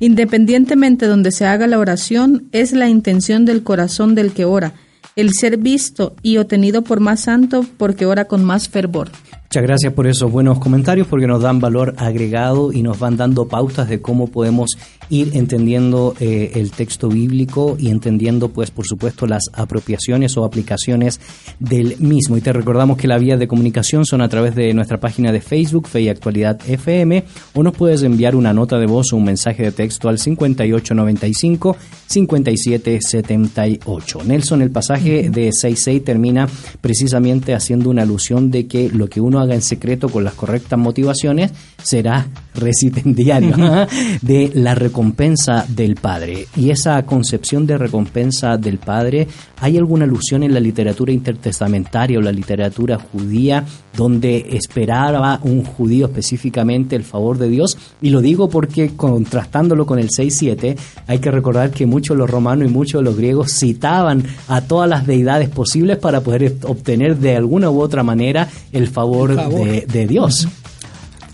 [0.00, 4.74] Independientemente donde se haga la oración, es la intención del corazón del que ora,
[5.16, 9.10] el ser visto y obtenido por más santo porque ora con más fervor.
[9.54, 13.46] Muchas gracias por esos buenos comentarios porque nos dan valor agregado y nos van dando
[13.46, 14.70] pautas de cómo podemos
[15.10, 21.20] ir entendiendo eh, el texto bíblico y entendiendo, pues, por supuesto, las apropiaciones o aplicaciones
[21.60, 22.36] del mismo.
[22.36, 25.40] Y te recordamos que la vía de comunicación son a través de nuestra página de
[25.40, 27.22] Facebook, Fe y Actualidad FM,
[27.54, 31.76] o nos puedes enviar una nota de voz o un mensaje de texto al 5895
[32.06, 34.24] 5778.
[34.24, 36.48] Nelson, el pasaje de 66 termina
[36.80, 40.78] precisamente haciendo una alusión de que lo que uno haga en secreto con las correctas
[40.78, 43.54] motivaciones será recipiendario
[44.22, 46.46] de la recompensa del Padre.
[46.56, 49.28] Y esa concepción de recompensa del Padre,
[49.60, 53.64] ¿hay alguna alusión en la literatura intertestamentaria o la literatura judía
[53.96, 57.76] donde esperaba un judío específicamente el favor de Dios?
[58.00, 60.76] Y lo digo porque contrastándolo con el 6-7,
[61.06, 64.62] hay que recordar que muchos de los romanos y muchos de los griegos citaban a
[64.62, 70.06] todas las deidades posibles para poder obtener de alguna u otra manera el favor, De,
[70.06, 70.46] Dios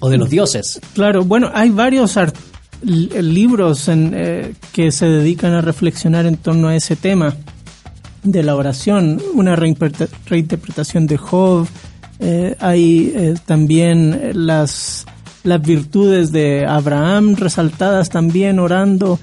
[0.01, 0.81] o de los dioses.
[0.95, 2.17] Claro, bueno, hay varios
[2.83, 7.37] libros en, eh, que se dedican a reflexionar en torno a ese tema
[8.23, 11.67] de la oración, una reinterpretación de Job,
[12.19, 15.07] eh, hay eh, también las,
[15.43, 19.19] las virtudes de Abraham resaltadas también orando,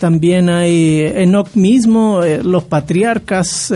[0.00, 3.72] también hay Enoch mismo, los patriarcas,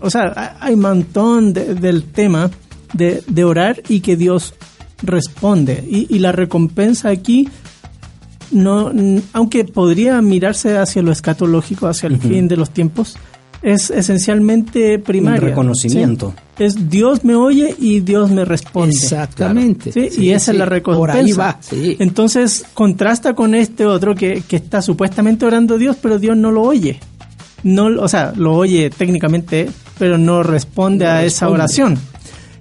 [0.00, 2.48] o sea, hay montón del tema
[2.94, 4.54] de, de, orar y que Dios
[5.02, 5.84] responde.
[5.88, 7.48] Y, y la recompensa aquí
[8.50, 8.92] no,
[9.32, 13.16] aunque podría mirarse hacia lo escatológico, hacia el fin de los tiempos,
[13.62, 15.42] es esencialmente primario.
[15.42, 16.34] Un reconocimiento.
[16.58, 18.94] Es Dios me oye y Dios me responde.
[18.94, 19.92] Exactamente.
[20.16, 21.58] y esa es la recompensa.
[21.72, 26.50] Entonces contrasta con este otro que, que, está supuestamente orando a Dios, pero Dios no
[26.50, 27.00] lo oye.
[27.64, 29.68] No, o sea, lo oye técnicamente,
[29.98, 31.98] pero no responde a esa oración.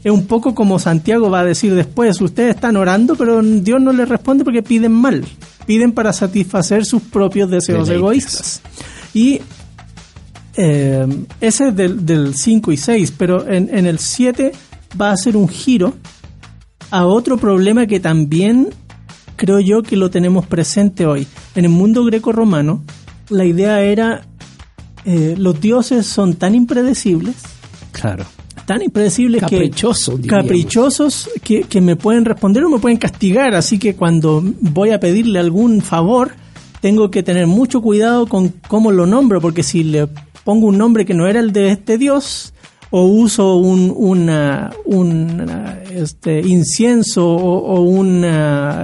[0.04, 3.92] Es un poco como Santiago va a decir después, ustedes están orando, pero Dios no
[3.92, 5.26] les responde porque piden mal
[5.68, 8.62] piden para satisfacer sus propios deseos egoístas.
[9.14, 9.42] Y
[10.56, 11.06] eh,
[11.42, 14.54] ese es del, 5 y 6, pero en, en el 7
[15.00, 15.94] va a ser un giro
[16.90, 18.70] a otro problema que también
[19.36, 21.28] creo yo que lo tenemos presente hoy.
[21.54, 22.84] En el mundo greco-romano,
[23.30, 24.26] la idea era
[25.04, 27.36] eh, los dioses son tan impredecibles.
[27.92, 28.26] Claro
[28.68, 33.56] tan impredecibles Caprichosos, que caprichosos que, que, me pueden responder o me pueden castigar.
[33.56, 36.34] Así que cuando voy a pedirle algún favor
[36.82, 40.08] tengo que tener mucho cuidado con cómo lo nombro porque si le
[40.44, 42.54] pongo un nombre que no era el de este dios
[42.90, 45.46] o uso un una, un
[45.90, 48.26] este, incienso o, un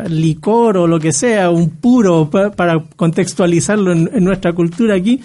[0.08, 5.20] licor o lo que sea, un puro para contextualizarlo en nuestra cultura aquí,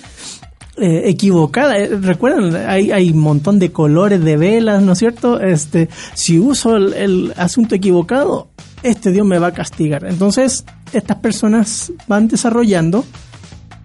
[0.81, 1.76] eh, equivocada.
[1.79, 5.41] Eh, recuerdan, hay, hay un montón de colores de velas, ¿no es cierto?
[5.41, 8.49] Este, si uso el, asunto equivocado,
[8.83, 10.05] este Dios me va a castigar.
[10.07, 13.05] Entonces, estas personas van desarrollando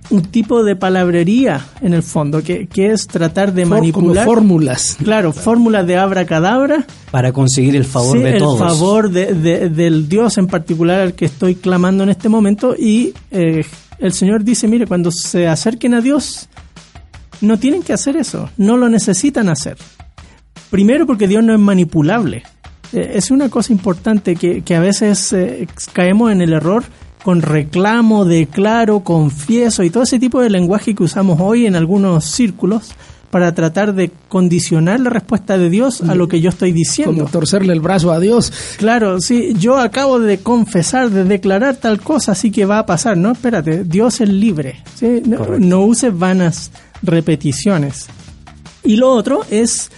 [0.09, 4.25] un tipo de palabrería en el fondo, que, que es tratar de For- como manipular.
[4.25, 4.97] fórmulas.
[5.03, 6.85] Claro, fórmulas de abracadabra.
[7.09, 8.59] Para conseguir el favor Sí, de el todos.
[8.59, 12.75] favor de- de- del Dios en particular al que estoy clamando en este momento.
[12.77, 13.65] Y eh,
[13.97, 16.47] el Señor dice, mire, cuando se acerquen a Dios,
[17.43, 19.77] no tienen que hacer eso, no lo necesitan hacer.
[20.69, 22.43] Primero porque Dios no es manipulable.
[22.93, 26.85] Eh, es una cosa importante que, que a veces eh, caemos en el error
[27.21, 32.25] con reclamo, declaro, confieso y todo ese tipo de lenguaje que usamos hoy en algunos
[32.25, 32.91] círculos
[33.33, 37.15] para tratar de condicionar la respuesta de Dios a lo que yo estoy diciendo.
[37.15, 38.53] Como torcerle el brazo a Dios.
[38.77, 43.17] Claro, sí, yo acabo de confesar, de declarar tal cosa, así que va a pasar.
[43.17, 44.83] No, espérate, Dios es libre.
[44.93, 45.23] ¿sí?
[45.25, 45.65] No, Correcto.
[45.65, 46.69] no uses vanas
[47.01, 48.05] repeticiones.
[48.83, 49.89] Y lo otro es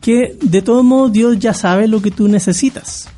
[0.00, 3.08] que de todo modo Dios ya sabe lo que tú necesitas.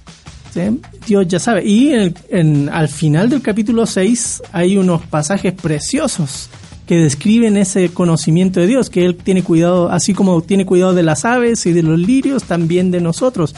[0.52, 0.80] ¿sí?
[1.06, 1.64] Dios ya sabe.
[1.64, 6.48] Y en- en- al final del capítulo 6 hay unos pasajes preciosos
[6.92, 11.02] que describen ese conocimiento de Dios, que Él tiene cuidado, así como tiene cuidado de
[11.02, 13.54] las aves y de los lirios, también de nosotros,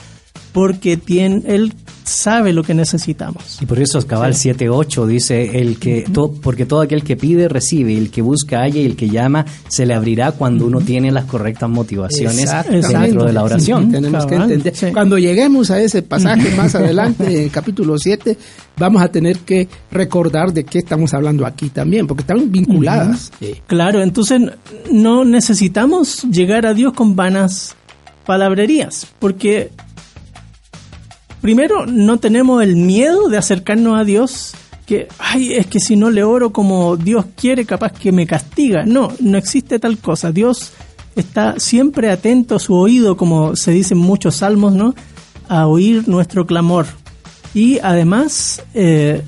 [0.53, 1.75] porque tiene, Él
[2.05, 3.59] sabe lo que necesitamos.
[3.61, 7.97] Y por eso Cabal 7.8 dice, el que to- porque todo aquel que pide recibe,
[7.97, 11.25] el que busca halla y el que llama se le abrirá cuando uno tiene las
[11.25, 13.91] correctas motivaciones dentro de la oración.
[13.91, 14.77] Tenemos que entender.
[14.77, 14.87] sí.
[14.93, 18.37] Cuando lleguemos a ese pasaje más adelante, en el capítulo 7,
[18.77, 23.31] vamos a tener que recordar de qué estamos hablando aquí también, porque están vinculadas.
[23.41, 23.55] Sí.
[23.67, 24.43] Claro, entonces
[24.93, 27.75] no necesitamos llegar a Dios con vanas
[28.27, 29.71] palabrerías, porque
[31.45, 34.55] primero no tenemos el miedo de acercarnos a Dios,
[34.87, 38.87] que, ay, es que si no le oro como Dios quiere, capaz que me castiga.
[38.87, 40.33] No, no existe tal cosa.
[40.33, 40.73] Dios
[41.15, 44.95] está siempre atento a su oído, como se dice en muchos salmos, ¿no?
[45.47, 46.87] A oír nuestro clamor.
[47.53, 49.23] Y además, eh,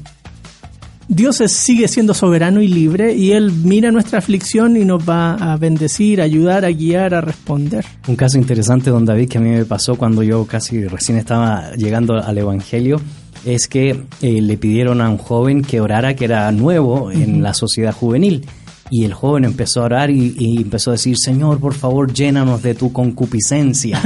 [1.08, 5.56] Dios sigue siendo soberano y libre y Él mira nuestra aflicción y nos va a
[5.56, 7.84] bendecir, a ayudar, a guiar, a responder.
[8.08, 11.72] Un caso interesante, don David, que a mí me pasó cuando yo casi recién estaba
[11.76, 13.00] llegando al Evangelio,
[13.44, 17.54] es que eh, le pidieron a un joven que orara, que era nuevo en la
[17.54, 18.44] sociedad juvenil.
[18.88, 22.62] Y el joven empezó a orar y, y empezó a decir, Señor, por favor, llénanos
[22.62, 24.00] de tu concupiscencia.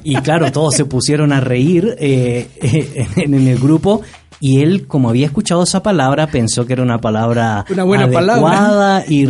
[0.04, 2.48] y claro, todos se pusieron a reír eh,
[3.16, 4.02] en, en el grupo
[4.40, 9.02] y él, como había escuchado esa palabra, pensó que era una palabra Una buena adecuada
[9.02, 9.04] palabra.
[9.08, 9.26] y,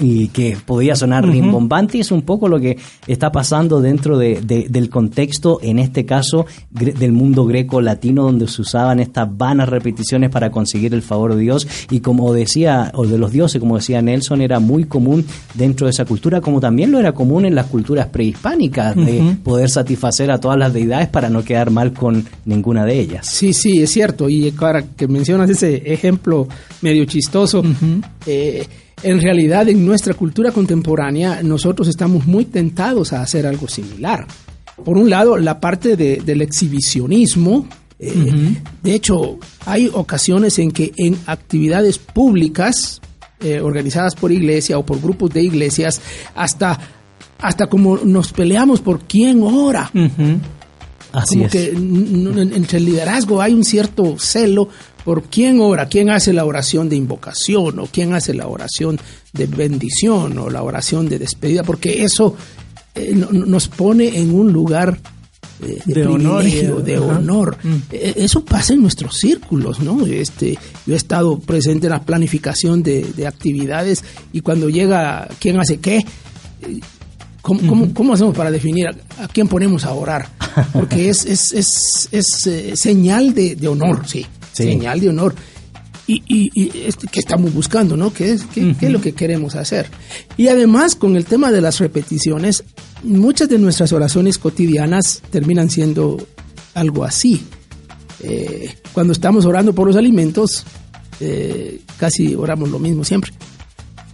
[0.00, 4.40] y que podía sonar rimbombante y es un poco lo que está pasando dentro de-
[4.42, 10.30] de- del contexto, en este caso, del mundo greco-latino, donde se usaban estas vanas repeticiones
[10.30, 14.02] para conseguir el favor de Dios y como decía, o de los dioses, como decía
[14.02, 15.24] Nelson, era muy común
[15.54, 19.68] dentro de esa cultura, como también lo era común en las culturas prehispánicas, de poder
[19.70, 23.26] satisfacer a todas las deidades para no quedar mal con ninguna de ellas.
[23.26, 24.28] Sí, sí, es cierto.
[24.28, 26.48] Y ahora que mencionas ese ejemplo
[26.82, 27.62] medio chistoso,
[28.26, 28.66] eh,
[29.02, 34.26] en realidad en nuestra cultura contemporánea nosotros estamos muy tentados a hacer algo similar.
[34.84, 37.66] Por un lado, la parte de- del exhibicionismo.
[37.98, 38.10] eh,
[38.82, 43.00] De hecho, hay ocasiones en que en actividades públicas
[43.40, 46.00] eh, organizadas por iglesia o por grupos de iglesias,
[46.34, 46.78] hasta,
[47.40, 49.90] hasta como nos peleamos por quién ora
[51.14, 51.52] Así como es.
[51.52, 54.68] que entre el liderazgo hay un cierto celo
[55.04, 58.98] por quién ora, quién hace la oración de invocación o quién hace la oración
[59.32, 62.36] de bendición o la oración de despedida, porque eso
[62.94, 64.98] eh, no- no- nos pone en un lugar
[65.62, 67.04] eh, de, De honor, de ajá.
[67.04, 67.56] honor.
[67.62, 67.74] Mm.
[67.92, 70.04] Eh, Eso pasa en nuestros círculos, ¿no?
[70.06, 74.02] Este, yo he estado presente en la planificación de, de actividades
[74.32, 76.04] y cuando llega quién hace qué,
[77.44, 80.28] ¿Cómo, cómo- cómo hacemos para definir a, a quién ponemos a orar?
[80.72, 84.24] Porque es, es, es, es, eh, señal de, de honor, sí,
[84.54, 84.62] Sí.
[84.64, 85.34] señal de honor.
[86.06, 88.12] Y, y, y este, ¿qué estamos buscando, no?
[88.14, 89.90] ¿Qué es, qué, qué es lo que queremos hacer?
[90.38, 92.64] Y además, con el tema de las repeticiones,
[93.02, 96.26] muchas de nuestras oraciones cotidianas terminan siendo
[96.74, 97.44] algo así.
[98.22, 100.64] Eh, cuando estamos orando por los alimentos,
[101.20, 103.32] eh, casi oramos lo mismo siempre.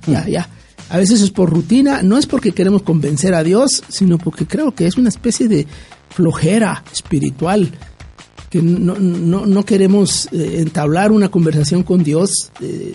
[0.08, 0.48] Ya, ya.
[0.90, 4.74] A veces es por rutina, no es porque queremos convencer a Dios, sino porque creo
[4.74, 5.66] que es una especie de
[6.10, 7.70] flojera espiritual,
[8.50, 12.92] que no, no, no queremos eh, entablar una conversación con Dios eh,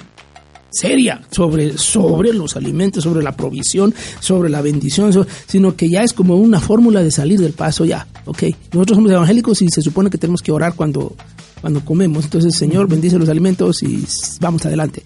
[0.70, 5.14] seria sobre, sobre los alimentos, sobre la provisión, sobre la bendición,
[5.48, 8.43] sino que ya es como una fórmula de salir del paso ya, ok.
[8.74, 11.16] Nosotros somos evangélicos y se supone que tenemos que orar cuando,
[11.62, 14.06] cuando comemos, entonces Señor bendice los alimentos y
[14.41, 15.04] vamos adelante.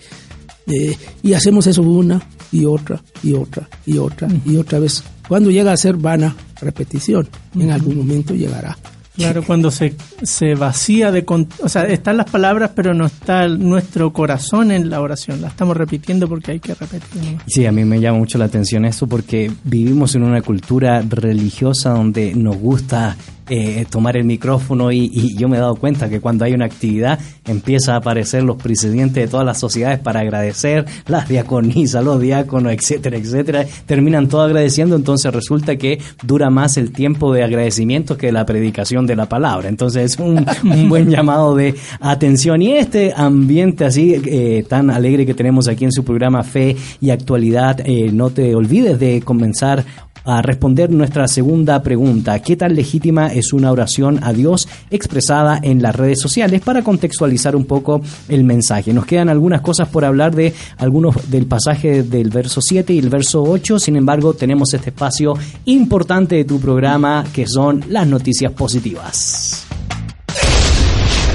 [0.70, 5.04] Eh, y hacemos eso una y otra y otra y otra y otra vez.
[5.28, 8.78] Cuando llega a ser vana repetición, en algún momento llegará
[9.20, 11.26] Claro, cuando se, se vacía de...
[11.62, 15.42] O sea, están las palabras, pero no está nuestro corazón en la oración.
[15.42, 17.38] La estamos repitiendo porque hay que repetir.
[17.46, 21.90] Sí, a mí me llama mucho la atención eso porque vivimos en una cultura religiosa
[21.90, 23.18] donde nos gusta
[23.50, 27.20] eh, tomar el micrófono y, yo me he dado cuenta que cuando hay una actividad
[27.45, 32.74] empieza a aparecer los presidentes de todas las sociedades para agradecer, las diaconisas, los diáconos,
[32.74, 38.32] etcétera, etcétera, terminan todo agradeciendo, entonces resulta que dura más el tiempo de agradecimiento que
[38.32, 39.70] la predicación de la palabra.
[39.70, 40.45] Entonces es un,
[40.88, 45.91] buen llamado de atención y este ambiente así eh, tan alegre que tenemos aquí en
[45.91, 49.86] su programa Fe y Actualidad, eh, no te olvides de comenzar
[50.26, 52.40] a responder nuestra segunda pregunta.
[52.40, 56.62] ¿Qué tan legítima es una oración a Dios expresada en las redes sociales?
[56.62, 58.94] Para contextualizar un poco el mensaje.
[58.94, 63.10] Nos quedan algunas cosas por hablar de algunos del pasaje del verso 7 y el
[63.10, 63.80] verso 8.
[63.80, 65.34] Sin embargo, tenemos este espacio
[65.66, 69.66] importante de tu programa que son las noticias positivas.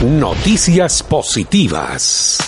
[0.03, 2.39] Noticias positivas.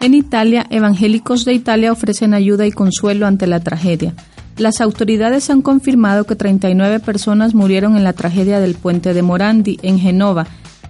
[0.00, 4.14] En Italia, evangélicos de Italia ofrecen ayuda y consuelo ante la tragedia.
[4.60, 9.78] Las autoridades han confirmado que 39 personas murieron en la tragedia del puente de Morandi,
[9.80, 10.46] en Genova.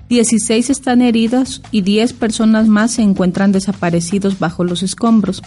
[0.09, 5.41] 16 están heridas y 10 personas más se encuentran desaparecidos bajo los escombros.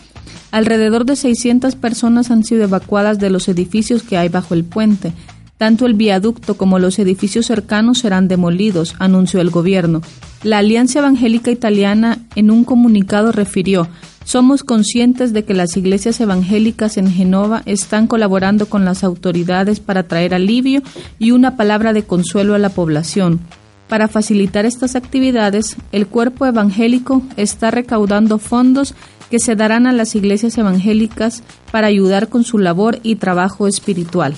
[0.52, 5.12] Alrededor de 600 personas han sido evacuadas de los edificios que hay bajo el puente.
[5.58, 10.02] Tanto el viaducto como los edificios cercanos serán demolidos, anunció el gobierno.
[10.44, 13.90] La Alianza Evangélica Italiana en un comunicado refirió
[14.24, 20.04] somos conscientes de que las iglesias evangélicas en Genova están colaborando con las autoridades para
[20.04, 20.82] traer alivio
[21.20, 23.40] y una palabra de consuelo a la población.
[23.88, 28.96] Para facilitar estas actividades, el cuerpo evangélico está recaudando fondos
[29.30, 34.36] que se darán a las iglesias evangélicas para ayudar con su labor y trabajo espiritual.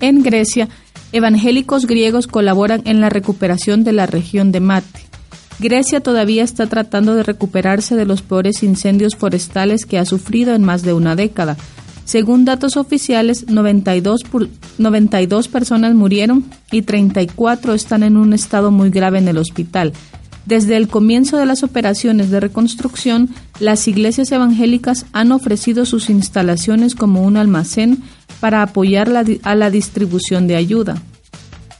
[0.00, 0.68] En Grecia,
[1.12, 5.03] evangélicos griegos colaboran en la recuperación de la región de Mate.
[5.58, 10.62] Grecia todavía está tratando de recuperarse de los peores incendios forestales que ha sufrido en
[10.62, 11.56] más de una década.
[12.04, 14.22] Según datos oficiales, 92,
[14.78, 19.92] 92 personas murieron y 34 están en un estado muy grave en el hospital.
[20.44, 23.30] Desde el comienzo de las operaciones de reconstrucción,
[23.60, 28.02] las iglesias evangélicas han ofrecido sus instalaciones como un almacén
[28.40, 29.10] para apoyar
[29.42, 31.00] a la distribución de ayuda.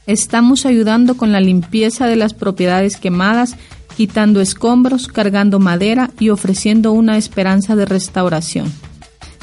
[0.07, 3.57] Estamos ayudando con la limpieza de las propiedades quemadas,
[3.97, 8.71] quitando escombros, cargando madera y ofreciendo una esperanza de restauración,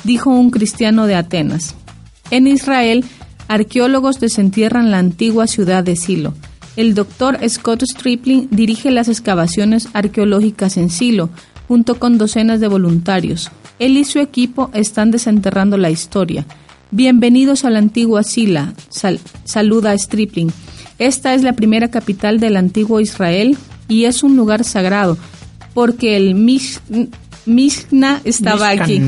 [0.03, 1.75] dijo un cristiano de Atenas.
[2.29, 3.03] En Israel,
[3.47, 6.33] arqueólogos desentierran la antigua ciudad de Silo.
[6.75, 11.29] El doctor Scott Stripling dirige las excavaciones arqueológicas en Silo,
[11.67, 13.51] junto con docenas de voluntarios.
[13.79, 16.45] Él y su equipo están desenterrando la historia.
[16.93, 18.73] Bienvenidos a la antigua Sila,
[19.45, 20.51] saluda Stripling.
[20.99, 25.17] Esta es la primera capital del antiguo Israel y es un lugar sagrado,
[25.73, 29.01] porque el Mishna estaba aquí.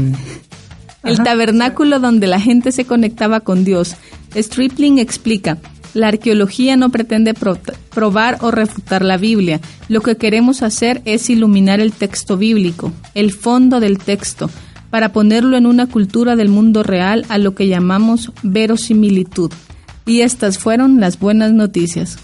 [1.04, 3.98] El tabernáculo donde la gente se conectaba con Dios.
[4.34, 5.58] Stripling explica,
[5.94, 9.60] la arqueología no pretende probar o refutar la Biblia.
[9.90, 14.50] Lo que queremos hacer es iluminar el texto bíblico, el fondo del texto,
[14.94, 19.52] para ponerlo en una cultura del mundo real a lo que llamamos verosimilitud.
[20.06, 22.20] Y estas fueron las buenas noticias.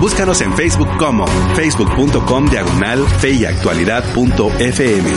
[0.00, 5.10] Búscanos en Facebook como facebook.com diagonal feyactualidad.fm.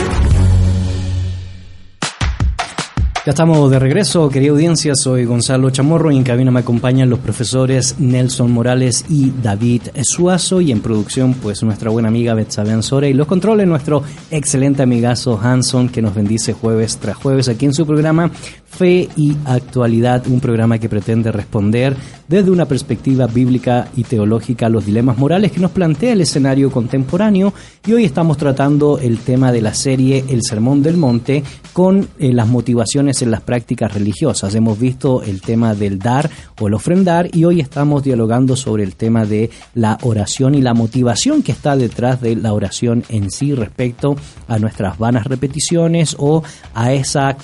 [3.24, 4.94] Ya estamos de regreso, querida audiencia.
[4.94, 10.60] Soy Gonzalo Chamorro y en cabina me acompañan los profesores Nelson Morales y David Suazo.
[10.60, 13.08] Y en producción, pues nuestra buena amiga Betsabe Ansora.
[13.08, 17.72] Y los controles, nuestro excelente amigazo Hanson, que nos bendice jueves tras jueves aquí en
[17.72, 18.30] su programa
[18.76, 21.96] Fe y Actualidad, un programa que pretende responder
[22.26, 26.70] desde una perspectiva bíblica y teológica a los dilemas morales que nos plantea el escenario
[26.70, 27.52] contemporáneo.
[27.86, 32.32] Y hoy estamos tratando el tema de la serie El Sermón del Monte con eh,
[32.32, 34.54] las motivaciones en las prácticas religiosas.
[34.54, 38.96] Hemos visto el tema del dar o el ofrendar y hoy estamos dialogando sobre el
[38.96, 43.54] tema de la oración y la motivación que está detrás de la oración en sí
[43.54, 44.16] respecto
[44.48, 46.42] a nuestras vanas repeticiones o
[46.74, 47.36] a esa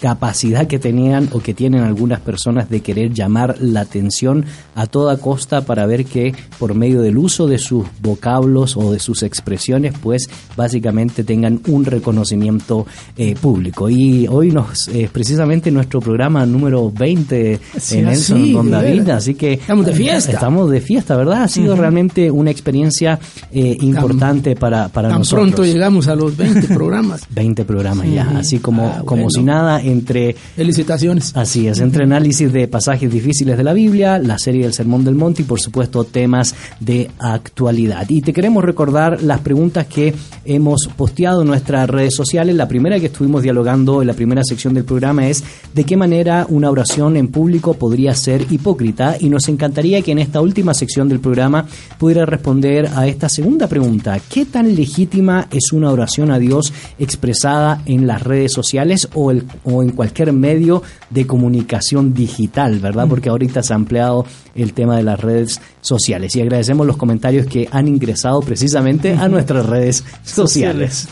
[0.00, 5.16] capacidad que tenían o que tienen algunas personas de querer llamar la atención a toda
[5.18, 9.94] costa para ver que por medio del uso de sus vocablos o de sus expresiones
[10.02, 12.86] pues básicamente tengan un reconocimiento
[13.16, 18.52] eh, público y hoy nos es precisamente nuestro programa número 20 Sí, en Nelson así,
[18.52, 20.32] Don de David así que Estamos de fiesta.
[20.32, 23.18] estamos de fiesta verdad ha sido realmente una experiencia
[23.52, 27.22] eh, importante para, para Tan nosotros pronto llegamos a los 20 programas.
[27.30, 29.30] 20 programas ya, así como, Ah, como bueno.
[29.30, 31.36] si nada entre Felicitaciones.
[31.36, 35.14] Así es, entre análisis de pasajes difíciles de la Biblia, la serie del Sermón del
[35.14, 38.08] Monte y por supuesto temas de actualidad.
[38.08, 40.14] Y te queremos recordar las preguntas que
[40.44, 42.54] hemos posteado en nuestras redes sociales.
[42.54, 45.42] La primera que estuvimos dialogando en la primera sección del programa es
[45.74, 50.18] de qué manera una oración en público podría ser hipócrita y nos encantaría que en
[50.18, 51.66] esta última sección del programa
[51.98, 54.20] pudiera responder a esta segunda pregunta.
[54.30, 59.44] ¿Qué tan legítima es una oración a Dios expresada en las redes sociales o, el-
[59.64, 63.06] o en cualquier medio de comunicación digital, verdad?
[63.08, 67.46] Porque ahorita se ha ampliado el tema de las redes sociales y agradecemos los comentarios
[67.46, 71.08] que han ingresado precisamente a nuestras redes sociales.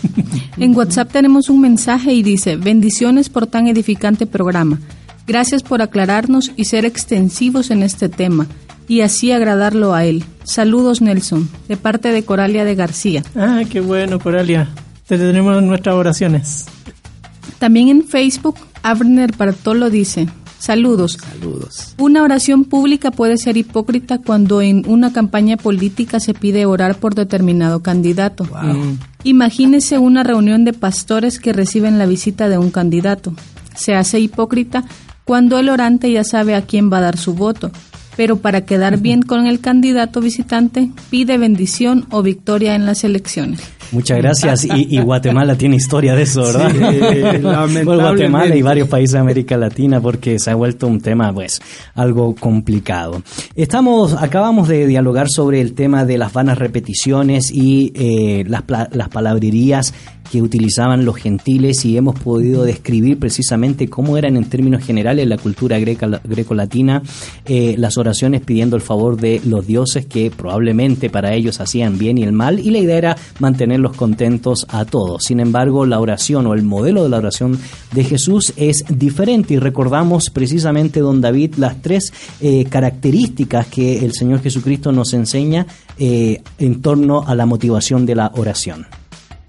[0.56, 4.78] En WhatsApp tenemos un mensaje y dice, bendiciones por tan edificante programa.
[5.26, 8.46] Gracias por aclararnos y ser extensivos en este tema
[8.88, 10.24] y así agradarlo a él.
[10.44, 13.22] Saludos Nelson, de parte de Coralia de García.
[13.36, 14.68] Ah, qué bueno, Coralia.
[15.06, 16.66] Te tenemos en nuestras oraciones.
[17.58, 20.28] También en Facebook, Abner Bartolo dice,
[20.58, 21.18] saludos.
[21.20, 21.94] Saludos.
[21.98, 27.14] Una oración pública puede ser hipócrita cuando en una campaña política se pide orar por
[27.14, 28.46] determinado candidato.
[29.24, 33.34] Imagínese una reunión de pastores que reciben la visita de un candidato.
[33.74, 34.84] Se hace hipócrita
[35.24, 37.70] cuando el orante ya sabe a quién va a dar su voto,
[38.16, 43.60] pero para quedar bien con el candidato visitante pide bendición o victoria en las elecciones.
[43.92, 44.64] Muchas gracias.
[44.64, 46.70] Y, y Guatemala tiene historia de eso, ¿verdad?
[46.72, 46.78] Sí,
[47.20, 47.84] lamentablemente.
[47.84, 51.60] Bueno, Guatemala y varios países de América Latina porque se ha vuelto un tema, pues,
[51.94, 53.22] algo complicado.
[53.54, 58.62] Estamos, acabamos de dialogar sobre el tema de las vanas repeticiones y eh, las,
[58.92, 59.92] las palabrerías
[60.30, 65.36] que utilizaban los gentiles y hemos podido describir precisamente cómo eran en términos generales la
[65.36, 67.02] cultura greca- greco-latina
[67.44, 72.16] eh, las oraciones pidiendo el favor de los dioses que probablemente para ellos hacían bien
[72.16, 73.16] y el mal y la idea era
[73.82, 75.24] mantenerlos contentos a todos.
[75.24, 77.58] Sin embargo, la oración o el modelo de la oración
[77.92, 84.12] de Jesús es diferente y recordamos precisamente, don David, las tres eh, características que el
[84.12, 85.66] Señor Jesucristo nos enseña
[85.98, 88.86] eh, en torno a la motivación de la oración.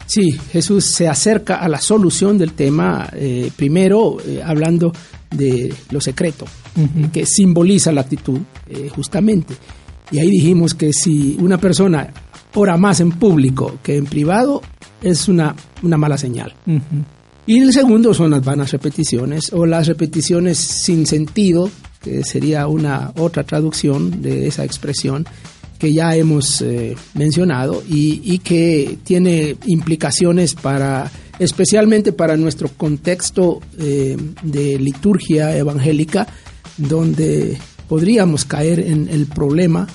[0.06, 4.92] Sí, Jesús se acerca a la solución del tema, eh, primero eh, hablando
[5.32, 9.56] de lo secreto, eh, que simboliza la actitud, eh, justamente.
[10.12, 12.12] Y ahí dijimos que si una persona
[12.56, 14.62] ora más en público que en privado,
[15.02, 16.54] es una, una mala señal.
[17.46, 21.70] Y el segundo son las vanas repeticiones o las repeticiones sin sentido,
[22.02, 25.26] que sería una otra traducción de esa expresión
[25.78, 33.60] que ya hemos eh, mencionado y, y que tiene implicaciones para especialmente para nuestro contexto
[33.78, 36.28] eh, de liturgia evangélica
[36.78, 37.58] donde
[37.90, 39.88] podríamos caer en el problema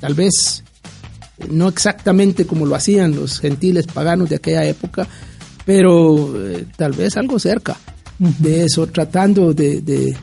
[0.00, 0.64] tal vez
[1.50, 5.06] no exactamente como lo hacían los gentiles paganos de aquella época
[5.64, 7.76] pero eh, tal vez algo cerca
[8.18, 10.16] de eso tratando de, de,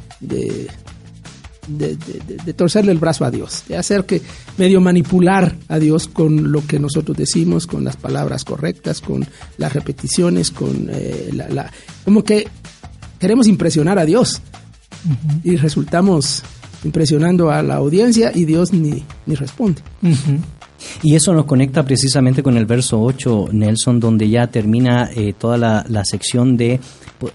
[1.68, 4.22] de torcerle el brazo a Dios, de hacer que
[4.58, 9.26] medio manipular a Dios con lo que nosotros decimos, con las palabras correctas, con
[9.58, 11.72] las repeticiones, con eh, la, la-
[12.04, 12.48] como que
[13.20, 14.42] queremos impresionar a Dios.
[15.44, 16.44] Y resultamos
[16.84, 19.82] impresionando a la audiencia y Dios ni, ni responde.
[21.04, 25.58] Y eso nos conecta precisamente con el verso 8, Nelson, donde ya termina eh, toda
[25.58, 26.80] la, la, sección de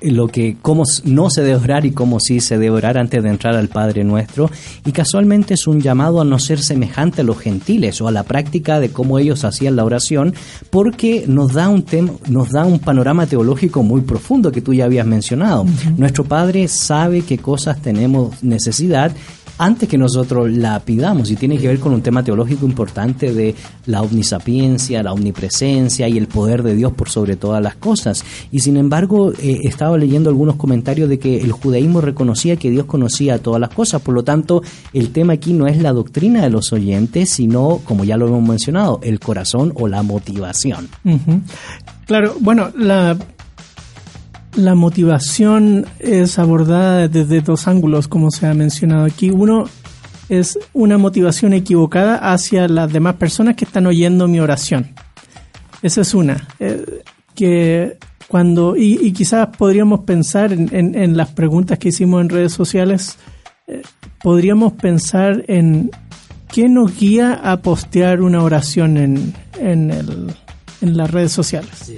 [0.03, 3.29] lo que cómo no se debe orar y cómo sí se debe orar antes de
[3.29, 4.51] entrar al Padre Nuestro.
[4.85, 8.23] Y casualmente es un llamado a no ser semejante a los gentiles o a la
[8.23, 10.35] práctica de cómo ellos hacían la oración,
[10.71, 14.85] porque nos da un tema, nos da un panorama teológico muy profundo que tú ya
[14.85, 15.65] habías mencionado.
[15.97, 19.13] Nuestro Padre sabe qué cosas tenemos necesidad
[19.61, 23.55] antes que nosotros la pidamos y tiene que ver con un tema teológico importante de
[23.85, 28.25] la omnisapiencia, la omnipresencia y el poder de Dios por sobre todas las cosas.
[28.51, 32.87] Y sin embargo, eh, estaba leyendo algunos comentarios de que el judaísmo reconocía que Dios
[32.87, 34.63] conocía todas las cosas, por lo tanto,
[34.95, 38.49] el tema aquí no es la doctrina de los oyentes, sino, como ya lo hemos
[38.49, 40.89] mencionado, el corazón o la motivación.
[42.07, 43.17] Claro, bueno, la
[44.55, 49.31] la motivación es abordada desde dos ángulos, como se ha mencionado aquí.
[49.31, 49.67] Uno
[50.29, 54.95] es una motivación equivocada hacia las demás personas que están oyendo mi oración.
[55.83, 56.49] Esa es una.
[56.59, 57.03] Eh,
[57.35, 57.99] que
[58.29, 63.19] cuando, y, quizás podríamos pensar en, las preguntas que hicimos en redes sociales,
[63.67, 63.83] eh,
[64.23, 65.91] podríamos pensar en
[66.53, 70.33] qué nos guía a postear una oración en, en, el,
[70.81, 71.93] en las redes sociales.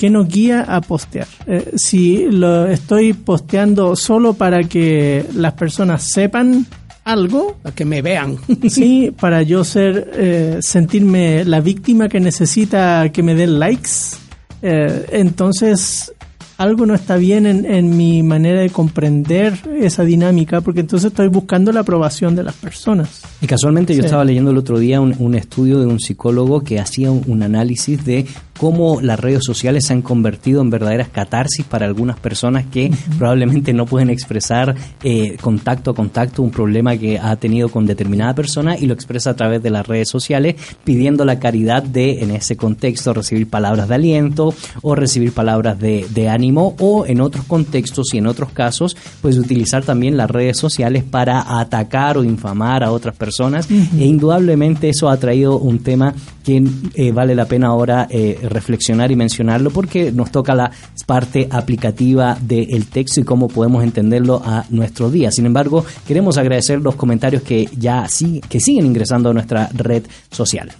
[0.00, 1.26] ¿Qué nos guía a postear?
[1.46, 6.64] Eh, si lo estoy posteando solo para que las personas sepan
[7.04, 8.38] algo, para que me vean,
[8.70, 14.16] sí, para yo ser eh, sentirme la víctima que necesita que me den likes,
[14.62, 16.14] eh, entonces
[16.60, 21.72] algo no está bien en, mi manera de comprender esa dinámica, porque entonces estoy buscando
[21.72, 23.22] la aprobación de las personas.
[23.40, 27.10] Y casualmente yo estaba leyendo el otro día un, estudio de un psicólogo que hacía
[27.10, 28.26] un análisis de
[28.58, 33.72] cómo las redes sociales se han convertido en verdaderas catarsis para algunas personas que probablemente
[33.72, 38.76] no pueden expresar eh, contacto a contacto un problema que ha tenido con determinada persona
[38.76, 42.58] y lo expresa a través de las redes sociales pidiendo la caridad de, en ese
[42.58, 44.52] contexto, recibir palabras de aliento
[44.82, 49.38] o recibir palabras de, de ánimo o en otros contextos y en otros casos, pues
[49.38, 55.08] utilizar también las redes sociales para atacar o infamar a otras personas e indudablemente eso
[55.08, 56.62] ha traído un tema que
[56.94, 60.70] eh, vale la pena ahora eh, reflexionar y mencionarlo porque nos toca la
[61.06, 65.30] parte aplicativa del texto y cómo podemos entenderlo a nuestro día.
[65.30, 70.04] Sin embargo, queremos agradecer los comentarios que ya sí, que siguen ingresando a nuestra red
[70.30, 70.70] social.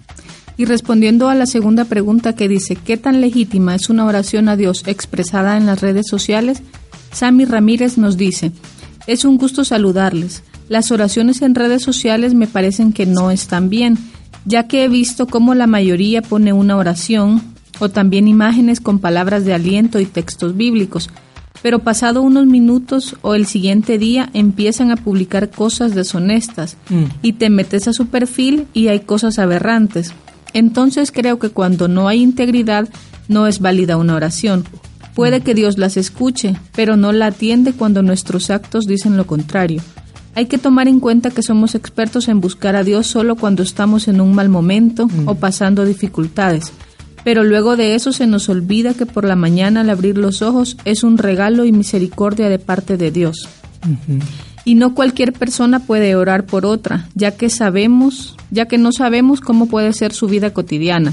[0.61, 4.57] Y respondiendo a la segunda pregunta que dice, ¿qué tan legítima es una oración a
[4.57, 6.63] Dios expresada en las redes sociales?
[7.13, 8.53] Sammy Ramírez nos dice,
[9.07, 10.43] es un gusto saludarles.
[10.69, 13.97] Las oraciones en redes sociales me parecen que no están bien,
[14.45, 17.41] ya que he visto cómo la mayoría pone una oración,
[17.79, 21.09] o también imágenes con palabras de aliento y textos bíblicos,
[21.63, 27.05] pero pasado unos minutos o el siguiente día empiezan a publicar cosas deshonestas mm.
[27.23, 30.13] y te metes a su perfil y hay cosas aberrantes.
[30.53, 32.89] Entonces creo que cuando no hay integridad
[33.29, 34.65] no es válida una oración.
[35.15, 35.43] Puede mm.
[35.43, 39.83] que Dios las escuche, pero no la atiende cuando nuestros actos dicen lo contrario.
[40.35, 44.09] Hay que tomar en cuenta que somos expertos en buscar a Dios solo cuando estamos
[44.09, 45.29] en un mal momento mm.
[45.29, 46.73] o pasando dificultades
[47.25, 50.77] pero luego de eso se nos olvida que por la mañana al abrir los ojos
[50.85, 53.49] es un regalo y misericordia de parte de Dios.
[54.71, 59.41] Y no cualquier persona puede orar por otra, ya que sabemos, ya que no sabemos
[59.41, 61.12] cómo puede ser su vida cotidiana.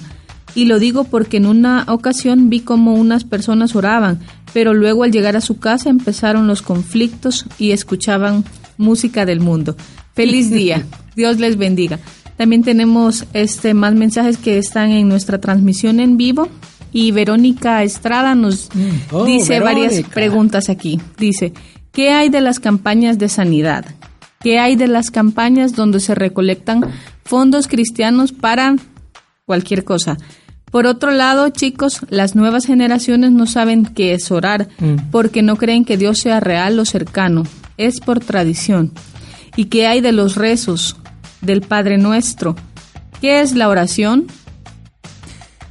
[0.53, 4.19] Y lo digo porque en una ocasión vi cómo unas personas oraban,
[4.53, 8.45] pero luego al llegar a su casa empezaron los conflictos y escuchaban
[8.77, 9.75] música del mundo.
[10.13, 10.85] Feliz día.
[11.15, 11.97] Dios les bendiga.
[12.37, 16.47] También tenemos este más mensajes que están en nuestra transmisión en vivo
[16.93, 19.15] y Verónica Estrada nos mm.
[19.15, 20.99] oh, dice varias preguntas aquí.
[21.17, 21.53] Dice,
[21.97, 23.83] ¿qué hay de las campañas de sanidad?
[24.39, 26.85] ¿Qué hay de las campañas donde se recolectan
[27.25, 28.75] fondos cristianos para
[29.45, 30.15] cualquier cosa?
[30.69, 35.09] Por otro lado, chicos, las nuevas generaciones no saben qué es orar mm.
[35.09, 37.45] porque no creen que Dios sea real o cercano.
[37.77, 38.91] Es por tradición.
[39.55, 40.97] ¿Y qué hay de los rezos?
[41.41, 42.55] del Padre Nuestro.
[43.21, 44.27] ¿Qué es la oración?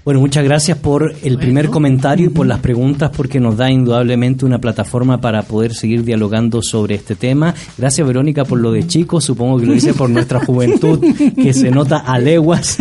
[0.07, 4.45] Bueno, muchas gracias por el primer comentario y por las preguntas, porque nos da indudablemente
[4.45, 7.53] una plataforma para poder seguir dialogando sobre este tema.
[7.77, 9.25] Gracias, Verónica, por lo de chicos.
[9.25, 11.01] Supongo que lo hice por nuestra juventud,
[11.35, 12.79] que se nota a leguas.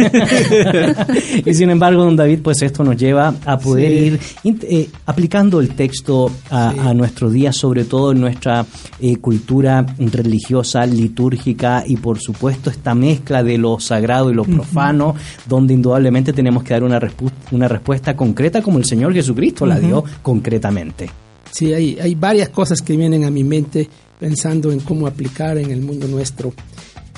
[1.45, 5.69] y sin embargo, don David, pues esto nos lleva a poder ir eh, aplicando el
[5.69, 8.67] texto a, nuestro día, sobre todo en nuestra
[9.01, 15.15] eh, cultura religiosa, litúrgica y, por supuesto, esta mezcla de lo sagrado y lo profano,
[15.47, 17.14] donde indudablemente tenemos que dar una respuesta
[17.51, 21.09] una respuesta concreta como el Señor Jesucristo la dio concretamente.
[21.51, 23.87] Sí, hay, varias cosas que vienen a mi mente
[24.19, 26.53] pensando en cómo aplicar en el mundo nuestro.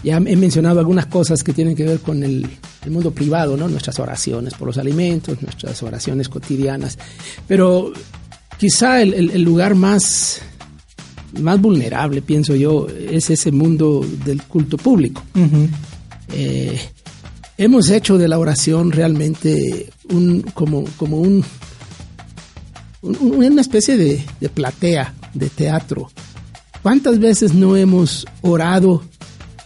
[0.03, 2.47] Ya he mencionado algunas cosas que tienen que ver con el,
[2.85, 3.67] el mundo privado, ¿no?
[3.67, 6.99] Nuestras oraciones por los alimentos, nuestras oraciones cotidianas.
[7.47, 7.91] Pero
[8.59, 10.41] quizá el, el- el lugar más,
[11.41, 15.23] más vulnerable, pienso yo, es ese mundo del culto público.
[16.33, 16.79] Eh,
[17.57, 21.43] hemos hecho de la oración realmente un, como, como un,
[23.01, 26.09] un- una especie de, de platea, de teatro.
[26.81, 29.03] ¿Cuántas veces no hemos orado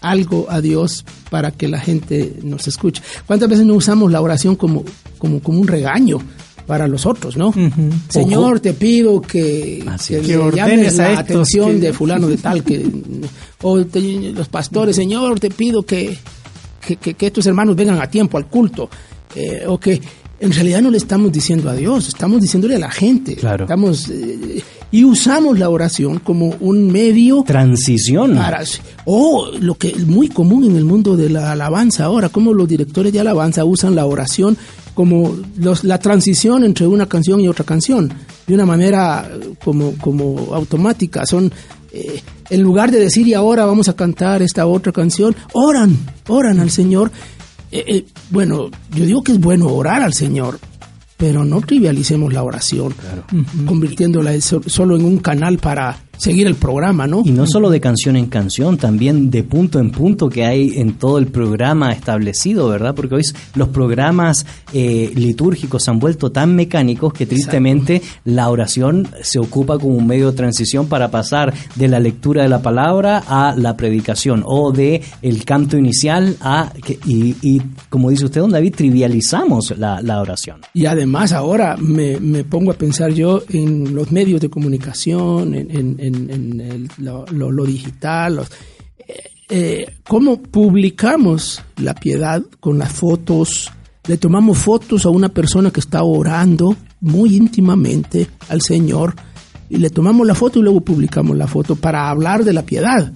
[0.02, 3.02] algo a Dios para que la gente nos escuche?
[3.28, 4.84] ¿Cuántas veces no usamos la oración como,
[5.18, 6.20] como, como un regaño
[6.66, 7.54] para los otros, no?
[8.10, 9.84] Señor, te pido que,
[10.22, 12.86] que Que ordenes llames a la estos atención que- de fulano de tal que
[13.62, 16.18] o te- los pastores, Señor, te pido que,
[16.86, 18.90] que, que- que estos hermanos vengan a tiempo al culto
[19.36, 20.02] eh, o que
[20.40, 23.36] en realidad no le estamos diciendo a Dios, estamos diciéndole a la gente.
[23.36, 23.66] Claro.
[23.66, 24.62] Estamos eh,
[24.92, 28.36] y usamos la oración como un medio Transición.
[28.36, 28.64] para
[29.06, 32.68] o lo que es muy común en el mundo de la alabanza ahora, como los
[32.68, 34.58] directores de alabanza usan la oración
[34.96, 38.12] como los- la transición entre una canción y otra canción,
[38.48, 41.26] de una manera eh, como, como automática.
[41.28, 41.52] Son
[41.94, 46.60] eh, en lugar de decir y ahora vamos a cantar esta otra canción, oran, oran
[46.60, 47.12] al Señor.
[47.72, 50.60] Eh, eh, bueno, yo digo que es bueno orar al Señor,
[51.18, 52.94] pero no trivialicemos la oración,
[53.66, 57.24] convirtiéndola so- solo en un canal para seguir el programa, ¿no?
[57.26, 60.94] Y no solo de canción en canción, también de punto en punto que hay en
[60.94, 62.94] todo el programa establecido, ¿verdad?
[62.94, 63.24] Porque hoy
[63.56, 69.80] los programas eh, litúrgicos se han vuelto tan mecánicos que tristemente la oración se ocupa
[69.80, 73.76] como un medio de transición para pasar de la lectura de la palabra a la
[73.76, 76.72] predicación o de el canto inicial a...
[76.86, 80.62] que- y, y como dice usted, don David, trivializamos la, la oración.
[80.74, 85.72] Y además ahora me, me pongo a pensar yo en los medios de comunicación, en,
[85.72, 88.52] en- en- en el- lo, lo- lo digital, los-
[89.00, 93.72] eh, eh, cómo publicamos la piedad con las fotos,
[94.08, 99.16] le tomamos fotos a una persona que está orando muy íntimamente al Señor
[99.70, 103.12] y le tomamos la foto y luego publicamos la foto para hablar de la piedad.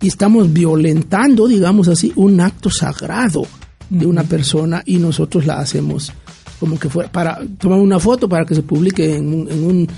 [0.00, 3.46] Y estamos violentando, digamos así, un acto sagrado
[3.88, 6.12] de una persona y nosotros la hacemos
[6.58, 9.88] como que fue para tomar una foto para que se publique en un, en un-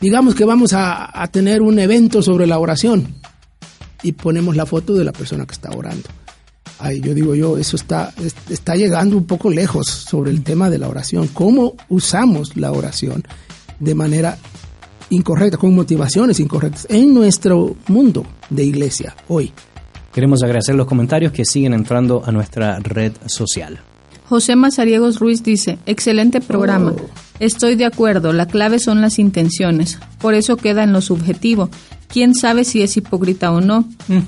[0.00, 3.14] digamos que vamos a, a tener un evento sobre la oración
[4.02, 6.08] y ponemos la foto de la persona que está orando.
[6.80, 10.70] Ay, yo digo yo, eso está, es- está llegando un poco lejos sobre el tema
[10.70, 11.26] de la oración.
[11.28, 13.24] ¿Cómo usamos la oración
[13.80, 14.38] de manera
[15.10, 19.52] incorrecta, con motivaciones incorrectas en nuestro mundo de iglesia hoy?
[20.12, 23.80] Queremos agradecer los comentarios que siguen entrando a nuestra red social.
[24.28, 26.92] José Mazariegos Ruiz dice, excelente programa.
[26.92, 27.08] Oh.
[27.40, 29.98] Estoy de acuerdo, la clave son las intenciones.
[30.18, 31.70] Por eso queda en lo subjetivo.
[32.08, 33.84] ¿Quién sabe si es hipócrita o no?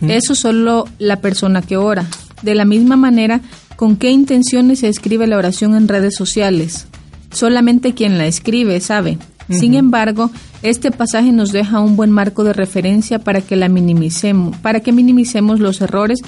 [0.07, 2.07] Eso solo la persona que ora.
[2.43, 3.41] De la misma manera,
[3.77, 6.87] ¿con qué intenciones se escribe la oración en redes sociales?
[7.33, 9.19] Solamente quien la escribe sabe.
[9.49, 10.31] Sin embargo,
[10.63, 14.93] este pasaje nos deja un buen marco de referencia para que la minimicemos, para que
[14.93, 16.21] minimicemos los errores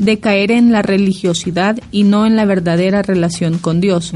[0.00, 4.12] de caer en la religiosidad y no en la verdadera relación con Dios.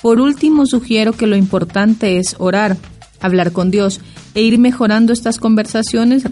[0.00, 2.76] Por último, sugiero que lo importante es orar,
[3.20, 4.00] hablar con Dios
[4.34, 6.24] e ir mejorando estas conversaciones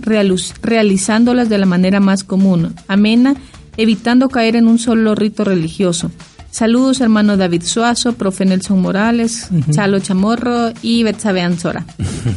[0.62, 3.34] realizándolas de la manera más común, amena,
[3.76, 6.10] evitando caer en un solo rito religioso.
[6.50, 11.84] Saludos, hermano David Suazo, profe Nelson Morales, Chalo Chamorro y Betsabe Anzora.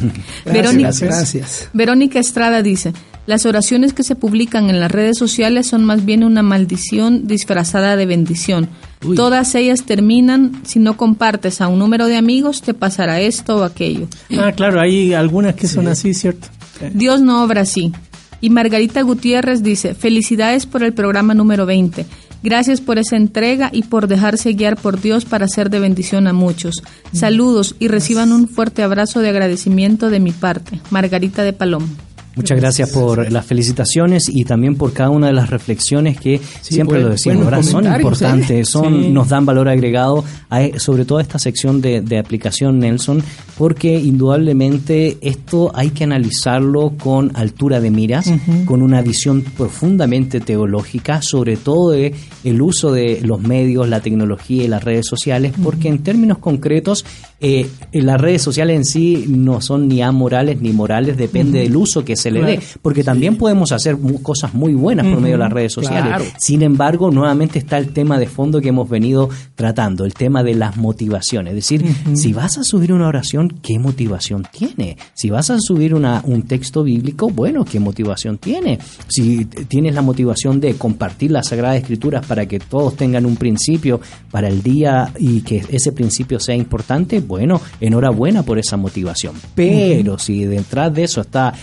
[0.46, 1.70] Verónica, gracias.
[1.74, 2.94] Verónica Estrada dice,
[3.26, 7.96] las oraciones que se publican en las redes sociales son más bien una maldición disfrazada
[7.96, 8.70] de bendición.
[9.04, 9.16] Uy.
[9.16, 13.64] Todas ellas terminan, si no compartes a un número de amigos, te pasará esto o
[13.64, 14.08] aquello.
[14.38, 16.50] Ah, claro, hay algunas que son así, ¿cierto?
[16.94, 17.94] Dios no obra así.
[18.42, 22.06] Y Margarita Gutiérrez dice, felicidades por el programa número 20.
[22.44, 26.34] Gracias por esa entrega y por dejarse guiar por Dios para ser de bendición a
[26.34, 26.84] muchos.
[27.14, 30.82] Saludos y reciban un fuerte abrazo de agradecimiento de mi parte.
[30.92, 31.88] Margarita de Palomo.
[32.36, 37.00] Muchas gracias por las felicitaciones y también por cada una de las reflexiones que siempre
[37.02, 37.72] lo decimos, buenos ¿verdad?
[37.72, 37.96] Son ¿eh?
[37.96, 39.10] importantes, son, Sí.
[39.12, 43.22] nos dan valor agregado, a- sobre todo a esta sección de, de aplicación, Nelson,
[43.58, 48.32] porque indudablemente esto hay que analizarlo con altura de miras,
[48.66, 54.64] con una visión profundamente teológica, sobre todo de el uso de los medios, la tecnología
[54.64, 57.06] y las redes sociales, porque en términos concretos,
[57.40, 62.04] eh, las redes sociales en sí no son ni amorales ni morales, depende del uso
[62.04, 65.52] que se le dé, porque también podemos hacer cosas muy buenas por medio de las
[65.52, 66.34] redes sociales.
[66.38, 70.56] Sin embargo, nuevamente está el tema de fondo que hemos venido tratando, el tema de
[70.56, 71.52] las motivaciones.
[71.52, 71.86] Es decir,
[72.16, 74.98] si vas a subir una oración, ¿qué motivación tiene?
[75.14, 78.80] Si vas a subir una, un texto bíblico, bueno, ¿qué motivación tiene?
[79.08, 84.00] Si tienes la motivación de compartir las Sagradas Escrituras para que todos tengan un principio
[84.32, 89.36] para el día y que ese principio sea importante, bueno, enhorabuena por esa motivación.
[89.56, 91.54] Pero si detrás de eso está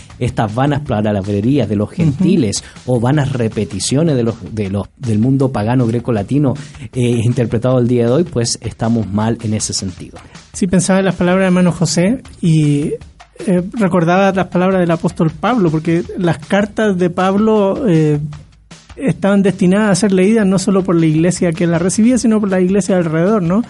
[0.51, 5.51] estas vanas palabrerías de los gentiles o vanas repeticiones de los, de los del mundo
[5.51, 6.53] pagano greco-latino
[6.93, 10.19] eh, interpretado el día de hoy, pues estamos mal en ese sentido.
[10.53, 12.93] Sí, pensaba en las palabras de hermano José y
[13.45, 18.19] eh, recordaba las palabras del apóstol Pablo, porque las cartas de Pablo eh,
[18.95, 22.49] estaban destinadas a ser leídas no solo por la iglesia que la recibía, sino por
[22.49, 23.63] la iglesia alrededor, ¿no?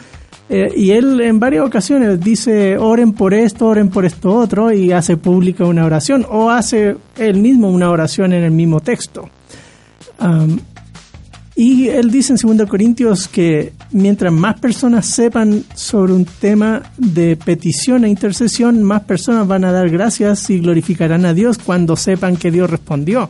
[0.54, 4.92] Eh, y él en varias ocasiones dice, oren por esto, oren por esto otro, y
[4.92, 9.30] hace pública una oración, o hace él mismo una oración en el mismo texto.
[11.56, 17.38] y él dice en 2 Corintios que mientras más personas sepan sobre un tema de
[17.38, 22.36] petición e intercesión, más personas van a dar gracias y glorificarán a Dios cuando sepan
[22.36, 23.30] que Dios respondió.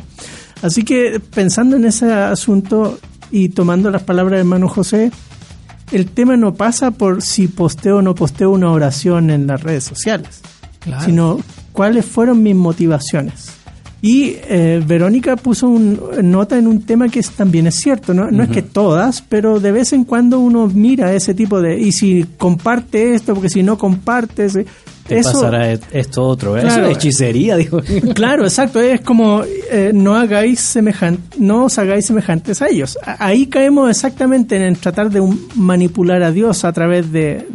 [0.63, 2.97] Así que pensando en ese asunto
[3.29, 5.11] y tomando las palabras de hermano José,
[5.91, 9.83] el tema no pasa por si posteo o no posteo una oración en las redes
[9.83, 10.41] sociales,
[11.05, 11.39] sino
[11.71, 13.61] cuáles fueron mis motivaciones.
[14.03, 18.31] Y eh, Verónica puso un, nota en un tema que también es cierto, ¿no?
[18.31, 21.91] no es que todas, pero de vez en cuando uno mira ese tipo de, y
[21.91, 24.57] si comparte esto, porque si no compartes,
[25.09, 26.65] eso, pasará esto otro, ¿eh?
[26.65, 27.81] es hechicería, dijo.
[28.13, 32.97] Claro, exacto, es como eh, no hagáis semejante, no os hagáis semejantes a ellos.
[33.03, 35.21] Ahí caemos exactamente en tratar de
[35.55, 37.45] manipular a Dios a través de,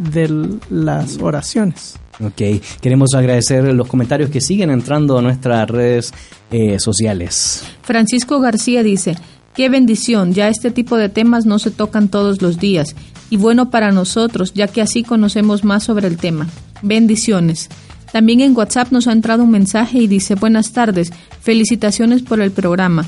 [0.69, 1.95] las oraciones.
[2.19, 6.13] Ok, queremos agradecer los comentarios que siguen entrando a nuestras redes
[6.51, 7.63] eh, sociales.
[7.83, 9.15] Francisco García dice,
[9.53, 12.95] qué bendición, ya este tipo de temas no se tocan todos los días
[13.29, 16.47] y bueno para nosotros, ya que así conocemos más sobre el tema.
[16.81, 17.69] Bendiciones.
[18.11, 22.51] También en WhatsApp nos ha entrado un mensaje y dice, buenas tardes, felicitaciones por el
[22.51, 23.05] programa.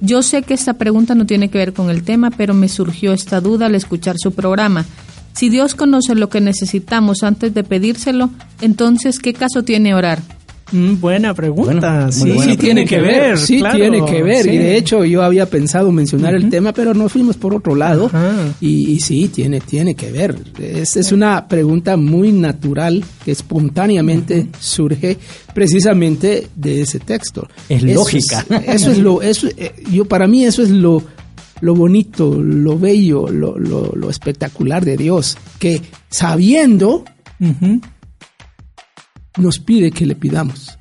[0.00, 3.12] Yo sé que esta pregunta no tiene que ver con el tema, pero me surgió
[3.12, 4.84] esta duda al escuchar su programa.
[5.32, 8.30] Si Dios conoce lo que necesitamos antes de pedírselo,
[8.60, 10.20] entonces, ¿qué caso tiene orar?
[10.72, 12.10] Mm, buena pregunta.
[12.10, 13.38] sí, sí tiene que ver.
[13.38, 14.46] Sí, tiene que ver.
[14.46, 18.10] Y de hecho yo había pensado mencionar el tema, pero nos fuimos por otro lado.
[18.60, 20.36] Y, sí, tiene, tiene que ver.
[20.58, 25.18] Es, es una pregunta muy natural que espontáneamente surge
[25.54, 27.48] precisamente de ese texto.
[27.68, 28.44] Es lógica.
[28.66, 31.02] eso es lo, eso, eh, yo para mí eso es lo,
[31.60, 35.80] lo bonito, lo bello, lo, lo, espectacular de Dios, que
[36.10, 37.04] sabiendo
[39.38, 40.78] nos pide que le pidamos,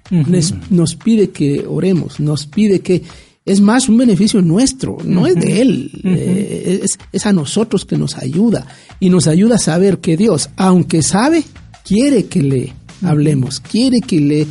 [0.69, 3.01] nos, pide que oremos, nos pide que
[3.45, 8.17] es más un beneficio nuestro, no es de Él, eh, es, a nosotros que nos
[8.17, 8.67] ayuda
[8.99, 11.43] y nos ayuda a saber que Dios, aunque sabe,
[11.83, 14.47] quiere que le hablemos, quiere que le eh,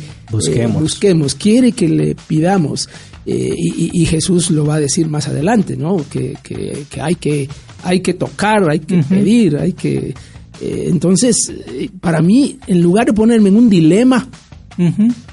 [0.67, 2.89] busquemos, quiere que le pidamos.
[3.23, 6.03] Eh, y, Jesús lo va a decir más adelante, ¿no?
[6.09, 6.35] Que,
[6.99, 7.47] hay que
[7.83, 10.15] hay que tocar, hay que pedir, hay que
[10.61, 14.27] entonces, eh, para mí, en lugar de ponerme en un dilema,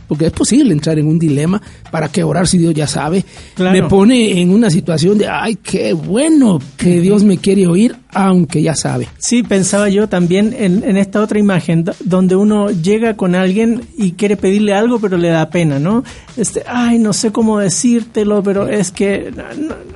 [0.08, 1.60] porque es posible entrar en un dilema,
[1.90, 3.24] ¿para qué orar si Dios ya sabe?
[3.58, 8.62] Me pone en una situación de, ay, qué bueno que Dios me quiere oír, aunque
[8.62, 9.06] ya sabe.
[9.18, 14.36] Sí, pensaba yo también en, esta otra imagen, donde uno llega con alguien y quiere
[14.36, 16.02] pedirle algo, pero le da pena, ¿no?
[16.36, 19.30] Este, ay, no sé cómo decírtelo, pero es que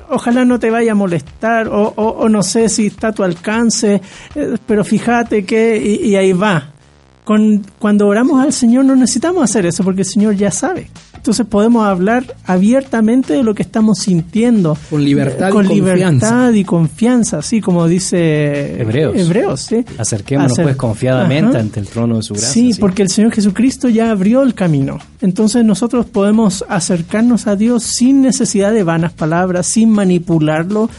[0.09, 4.01] ojalá no te vaya a molestar, o, no sé si está a tu alcance,
[4.35, 6.72] eh, pero fíjate que, y ahí va
[7.23, 10.89] con, cuando oramos al Señor no necesitamos hacer eso porque el Señor ya sabe.
[11.15, 14.77] Entonces podemos hablar abiertamente de lo que estamos sintiendo.
[14.89, 16.51] Con libertad con y libertad confianza.
[16.51, 19.15] y confianza, así como dice Hebreos.
[19.15, 19.85] Hebreos ¿sí?
[19.97, 22.51] Acerquémonos pues confiadamente ante el trono de su gracia.
[22.51, 24.99] Sí, porque el Señor Jesucristo ya abrió el camino.
[25.21, 30.89] Entonces nosotros podemos acercarnos a Dios sin necesidad de vanas palabras, sin manipularlo,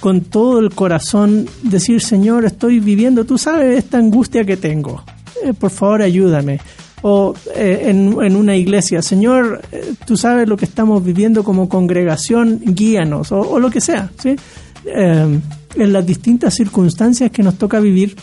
[0.00, 5.02] con todo el corazón, decir, Señor, estoy viviendo, tú sabes esta angustia que tengo
[5.44, 6.60] eh, por favor ayúdame.
[7.04, 12.60] O eh, en, una iglesia, Señor, eh, tú sabes lo que estamos viviendo como congregación,
[12.64, 14.10] guíanos, o, lo que sea.
[14.20, 14.36] ¿sí?
[14.84, 18.16] en las distintas circunstancias que nos toca vivir,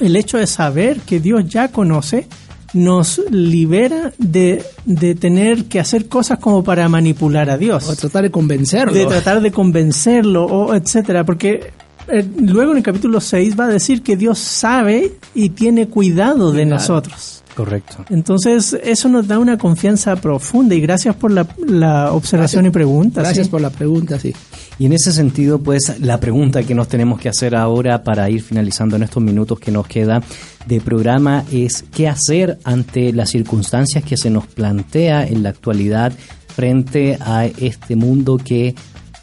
[0.00, 2.26] el hecho de saber que Dios ya conoce,
[2.72, 7.88] nos libera de, de, tener que hacer cosas como para manipular a Dios.
[7.88, 8.94] O tratar de convencerlo.
[8.94, 11.24] De tratar de convencerlo, o etcétera.
[11.24, 11.72] Porque
[12.08, 16.52] eh, luego en el capítulo 6 va a decir que Dios sabe y tiene cuidado
[16.52, 17.42] de nosotros.
[17.54, 18.04] Correcto.
[18.08, 23.20] Entonces, eso nos da una confianza profunda y gracias por la, la observación y pregunta.
[23.20, 23.50] Gracias ¿sí?
[23.50, 24.34] por la pregunta, sí.
[24.78, 28.42] Y en ese sentido, pues la pregunta que nos tenemos que hacer ahora para ir
[28.42, 30.22] finalizando en estos minutos que nos queda
[30.66, 36.12] de programa es qué hacer ante las circunstancias que se nos plantea en la actualidad
[36.54, 38.74] frente a este mundo que,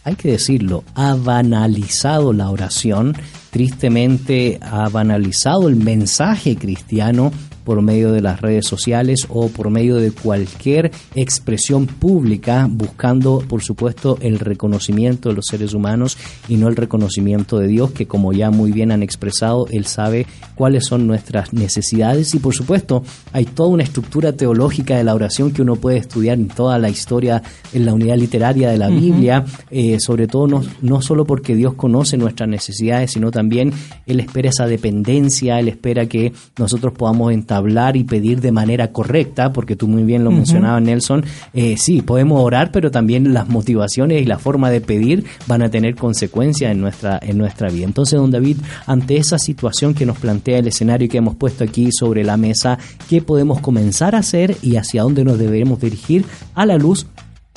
[0.09, 3.15] hay que decirlo, ha banalizado la oración,
[3.49, 7.31] tristemente ha banalizado el mensaje cristiano
[7.63, 13.61] por medio de las redes sociales o por medio de cualquier expresión pública buscando por
[13.61, 16.17] supuesto el reconocimiento de los seres humanos
[16.47, 20.25] y no el reconocimiento de Dios que como ya muy bien han expresado él sabe
[20.55, 22.35] cuáles son nuestras necesidades.
[22.35, 26.37] Y por supuesto hay toda una estructura teológica de la oración que uno puede estudiar
[26.37, 30.63] en toda la historia en la unidad literaria de la Biblia eh, sobre todo no,
[30.81, 36.05] no solo porque Dios conoce nuestras necesidades sino también él espera esa dependencia él espera
[36.07, 40.81] que nosotros podamos entablar y pedir de manera correcta, porque tú muy bien lo mencionabas,
[40.81, 45.61] Nelson, eh, sí, podemos orar, pero también las motivaciones y la forma de pedir van
[45.61, 47.85] a tener consecuencias en nuestra, en nuestra vida.
[47.85, 51.89] Entonces, don David, ante esa situación que nos plantea el escenario que hemos puesto aquí
[51.91, 52.77] sobre la mesa,
[53.09, 56.25] ¿qué podemos comenzar a hacer y hacia dónde nos debemos dirigir
[56.55, 57.05] a la luz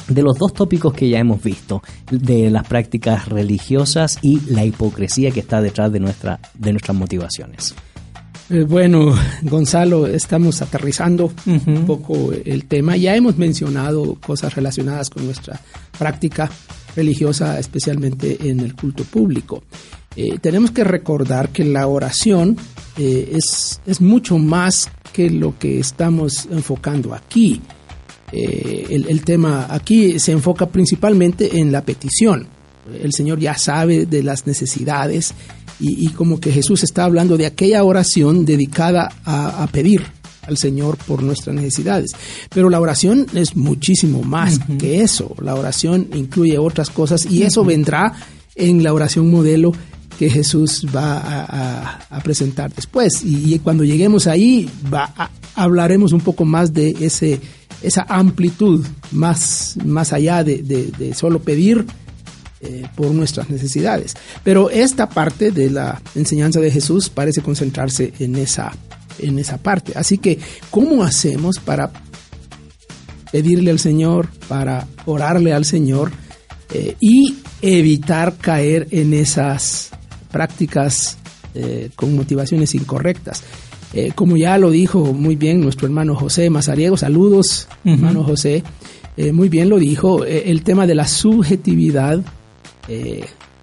[0.09, 5.31] de los dos tópicos que ya hemos visto, de las prácticas religiosas y la hipocresía
[5.31, 7.75] que está detrás de, nuestra, de nuestras motivaciones.
[8.51, 12.97] Eh, bueno, Gonzalo, estamos aterrizando un poco el tema.
[12.97, 15.61] Ya hemos mencionado cosas relacionadas con nuestra
[15.99, 16.51] práctica
[16.95, 19.63] religiosa, especialmente en el culto público.
[20.15, 22.57] Eh, tenemos que recordar que la oración
[22.99, 27.63] eh, es, es mucho más que lo que estamos enfocando aquí.
[28.33, 32.47] Eh, el, el tema aquí se enfoca principalmente en la petición.
[33.01, 35.35] El Señor ya sabe de las necesidades
[35.79, 40.03] y, y como que Jesús está hablando de aquella oración dedicada a, a pedir
[40.43, 42.11] al Señor por nuestras necesidades.
[42.53, 45.37] Pero la oración es muchísimo más que eso.
[45.41, 48.13] La oración incluye otras cosas y eso vendrá
[48.57, 49.73] en la oración modelo
[50.19, 53.23] que Jesús va a, a- a presentar después.
[53.25, 57.41] Y, y cuando lleguemos ahí, va a- hablaremos un poco más de ese,
[57.83, 61.85] esa amplitud, más, más allá de, solo pedir
[62.61, 64.15] eh, por nuestras necesidades.
[64.45, 68.73] Pero esta parte de la enseñanza de Jesús parece concentrarse en esa,
[69.19, 69.93] en esa parte.
[69.97, 70.39] Así que,
[70.71, 71.91] ¿cómo hacemos para
[73.31, 76.13] pedirle al Señor, para orarle al Señor
[76.73, 79.91] eh, y evitar caer en esas
[80.31, 81.19] prácticas
[81.55, 83.43] eh, con motivaciones incorrectas?
[83.95, 88.63] Eh, como ya lo dijo muy bien nuestro hermano José Mazariego, saludos, hermano José,
[89.17, 92.23] eh, muy bien lo dijo, eh, el tema de la subjetividad,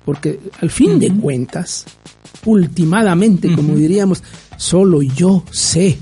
[0.05, 1.85] porque al fin de cuentas,
[2.45, 4.23] ultimadamente, como diríamos,
[4.57, 5.97] solo yo sé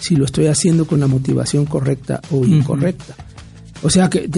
[0.00, 3.14] si lo estoy haciendo con la motivación correcta o incorrecta.
[3.82, 4.28] O sea que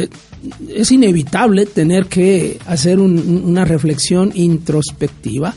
[0.68, 5.54] es inevitable tener que hacer un- un- una reflexión introspectiva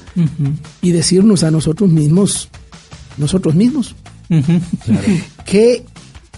[0.81, 2.49] y decirnos a nosotros mismos,
[3.17, 3.95] nosotros mismos,
[5.45, 5.83] ¿qué,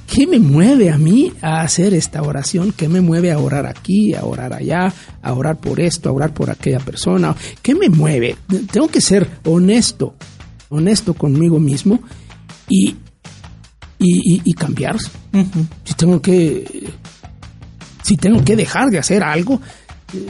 [0.08, 2.74] ¿qué me mueve a mí a hacer esta oración?
[2.76, 6.34] ¿Qué me mueve a orar aquí, a orar allá, a orar por esto, a orar
[6.34, 7.36] por aquella persona?
[7.62, 8.36] ¿Qué me mueve?
[8.72, 10.16] Tengo que ser honesto,
[10.70, 12.00] honesto conmigo mismo
[12.70, 12.96] y,
[14.00, 14.98] y, y- y cambiar.
[15.84, 16.90] Si tengo que
[18.04, 19.60] si tengo que dejar de hacer algo,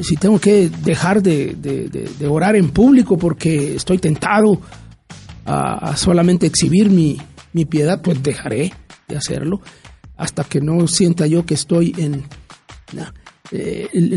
[0.01, 4.61] si tengo que dejar de, de- de- de orar en público porque estoy tentado
[5.45, 7.17] a, a solamente exhibir mi,
[7.53, 8.73] mi piedad, pues dejaré
[9.07, 9.61] de hacerlo
[10.17, 12.23] hasta que no sienta yo que estoy en...
[13.51, 14.13] eh, el-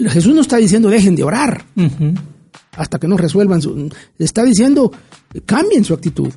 [0.00, 1.64] el- Jesús no está diciendo dejen de orar
[2.76, 3.90] hasta que no resuelvan su...
[4.18, 4.90] Está diciendo
[5.46, 6.32] cambien su actitud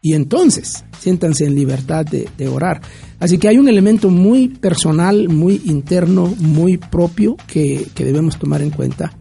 [0.00, 2.80] y entonces siéntanse en libertad de, de orar.
[3.20, 8.62] Así que hay un elemento muy personal, muy interno, muy propio que, que debemos tomar
[8.62, 9.12] en cuenta.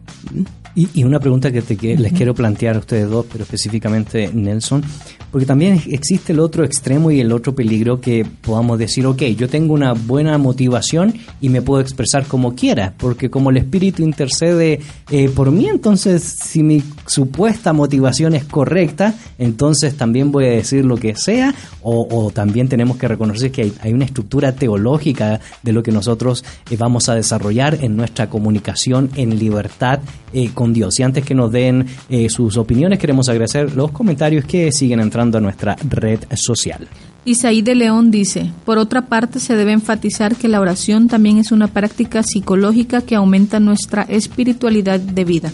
[0.76, 4.84] Y, una pregunta que, te, que les quiero plantear a ustedes dos, pero específicamente Nelson,
[5.32, 9.48] porque también existe el otro extremo y el otro peligro que podamos decir, ok, yo
[9.48, 14.80] tengo una buena motivación y me puedo expresar como quiera, porque como el Espíritu intercede
[15.10, 20.86] eh, por mí, entonces si mi supuesta motivación es correcta, entonces también voy a decir
[20.86, 25.74] lo que sea, o, también tenemos que reconocer que hay, hay una estructura teológica de
[25.74, 30.00] lo que nosotros eh, vamos a desarrollar en nuestra comunicación en libertad
[30.34, 31.00] eh, con Dios.
[31.00, 35.21] Y antes que nos den eh, sus opiniones, queremos agradecer los comentarios que siguen entrando
[35.22, 36.88] a nuestra red social.
[37.24, 41.52] Isaí de León dice, por otra parte se debe enfatizar que la oración también es
[41.52, 45.52] una práctica psicológica que aumenta nuestra espiritualidad de vida.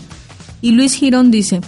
[0.61, 1.60] Y Luis Girón dice,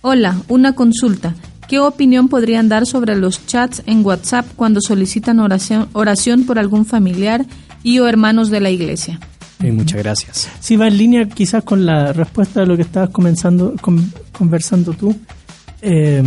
[0.00, 1.34] hola, una consulta.
[1.66, 6.86] ¿Qué opinión podrían dar sobre los chats en WhatsApp cuando solicitan oración, oración por algún
[6.86, 7.44] familiar
[7.82, 9.18] y o hermanos de la iglesia?
[9.60, 10.48] muchas gracias.
[10.60, 13.74] Sí, va en línea quizás con la respuesta de lo que estabas comenzando,
[14.32, 15.14] conversando tú.
[15.82, 16.22] Eh,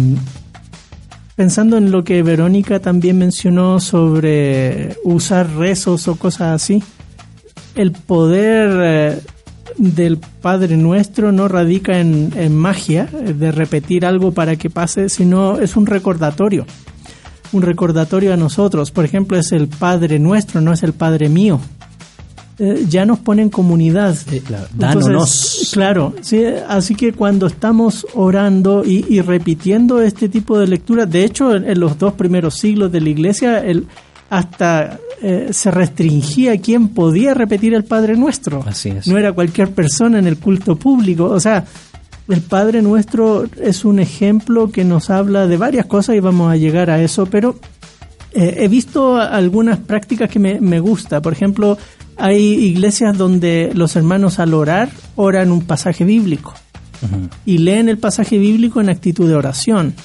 [1.35, 6.83] pensando en lo que Verónica también mencionó sobre usar rezos o cosas así,
[7.75, 9.21] el poder eh,
[9.77, 15.59] del Padre Nuestro no radica en, en, magia, de repetir algo para que pase, sino
[15.59, 16.65] es un recordatorio.
[17.53, 18.91] Un recordatorio a nosotros.
[18.91, 21.59] Por ejemplo, es el Padre Nuestro, no es el Padre mío.
[22.63, 24.15] Eh, ya nos pone en comunidad.
[24.77, 25.25] claro,
[25.73, 31.55] claro, sí, así que cuando estamos orando y, repitiendo este tipo de lectura, de hecho
[31.55, 33.87] en, los dos primeros siglos de la iglesia, el,
[34.29, 38.63] hasta eh, se restringía quién podía repetir el Padre Nuestro.
[38.63, 39.07] Así es.
[39.07, 41.25] No era cualquier persona en el culto público.
[41.25, 41.65] O sea,
[42.29, 46.57] el Padre Nuestro es un ejemplo que nos habla de varias cosas y vamos a
[46.57, 47.55] llegar a eso, pero
[48.33, 51.23] eh, he visto algunas prácticas que me, me gusta.
[51.23, 51.75] Por ejemplo,
[52.21, 56.53] hay iglesias donde los hermanos al orar oran un pasaje bíblico
[57.47, 59.95] y leen el pasaje bíblico en actitud de oración.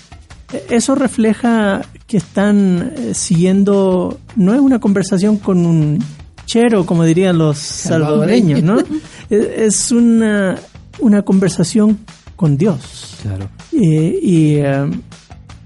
[0.51, 6.03] E, eso refleja que están eh, siguiendo, no es una conversación con un
[6.47, 8.79] chero, como dirían los salvadoreños, ¿no?
[9.29, 10.57] E, es una,
[11.01, 11.99] una conversación
[12.35, 13.19] con Dios.
[13.21, 13.51] Claro.
[13.73, 14.91] y, eh,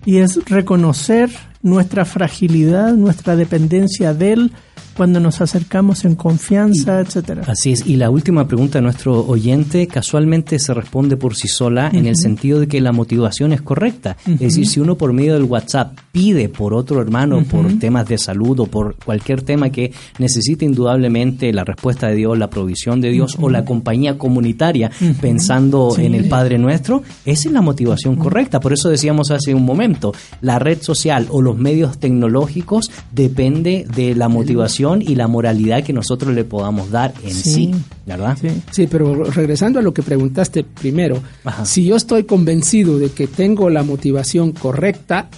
[0.05, 1.31] y es reconocer
[1.63, 4.53] nuestra fragilidad, nuestra dependencia de Él,
[4.97, 7.45] cuando nos acercamos en confianza, etcétera.
[7.47, 7.87] Así es.
[7.87, 12.17] Y la última pregunta de nuestro oyente casualmente se responde por sí sola en el
[12.17, 14.17] sentido de que la motivación es correcta.
[14.27, 18.19] Es decir, si uno por medio del WhatsApp pide por otro hermano, por temas de
[18.19, 23.11] salud o por cualquier tema que necesite indudablemente la respuesta de Dios, la provisión de
[23.11, 24.91] Dios o la compañía comunitaria
[25.21, 28.61] pensando en el Padre Nuestro, esa es la motivación correcta.
[28.61, 34.15] Por eso decíamos hace un momento, la red social o los medios tecnológicos depende de
[34.15, 37.75] la motivación y la moralidad que nosotros le podamos dar en sí,
[38.07, 38.39] ¿verdad?
[38.71, 38.87] Sí.
[38.87, 41.23] pero regresando a lo que preguntaste primero,
[41.65, 45.29] si yo estoy convencido de que tengo la motivación correcta,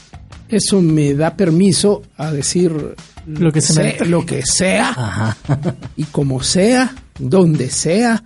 [0.48, 2.94] eso me da permiso a decir
[3.26, 5.36] lo que, sea, lo que sea
[5.96, 8.22] y como sea, donde sea,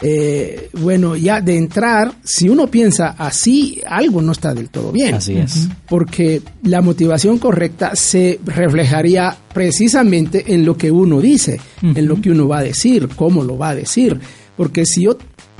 [0.00, 5.14] eh, bueno, ya de entrar, si uno piensa así, algo no está del todo bien.
[5.14, 5.68] Así es.
[5.88, 12.30] Porque la motivación correcta se reflejaría precisamente en lo que uno dice, en lo que
[12.30, 14.18] uno va a decir, cómo lo va a decir.
[14.56, 15.16] Porque si yo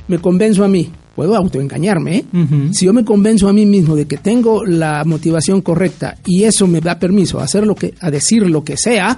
[0.07, 2.25] me convenzo a mí, puedo autoengañarme, ¿eh?
[2.73, 6.67] si yo me convenzo a mí mismo de que tengo la motivación correcta y eso
[6.67, 9.17] me da permiso a hacer lo que, a decir lo que sea,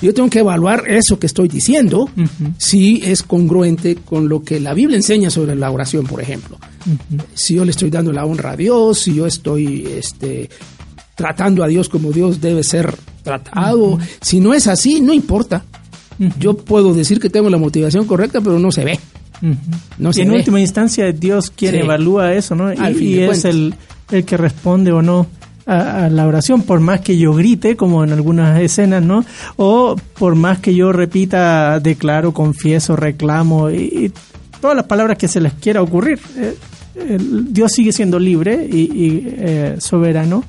[0.00, 2.08] yo tengo que evaluar eso que estoy diciendo,
[2.56, 6.58] si es congruente con lo que la Biblia enseña sobre la oración, por ejemplo.
[7.34, 10.48] Si yo le estoy dando la honra a Dios, si yo estoy este,
[11.16, 12.94] tratando a Dios como Dios debe ser
[13.24, 13.98] tratado.
[14.20, 15.64] Si no es así, no importa.
[16.38, 19.00] Yo puedo decir que tengo la motivación correcta, pero no se ve.
[19.98, 22.72] no y en última instancia, Dios quien evalúa eso, ¿no?
[22.72, 23.74] y, es el,
[24.10, 25.26] el que responde o no
[25.68, 29.24] a, la oración, por más que yo grite, como en algunas escenas, ¿no?
[29.56, 34.12] O por más que yo repita, declaro, confieso, reclamo y,
[34.60, 36.18] todas las palabras que se les quiera ocurrir.
[36.36, 40.42] Eh, Dios sigue siendo libre y, eh, soberano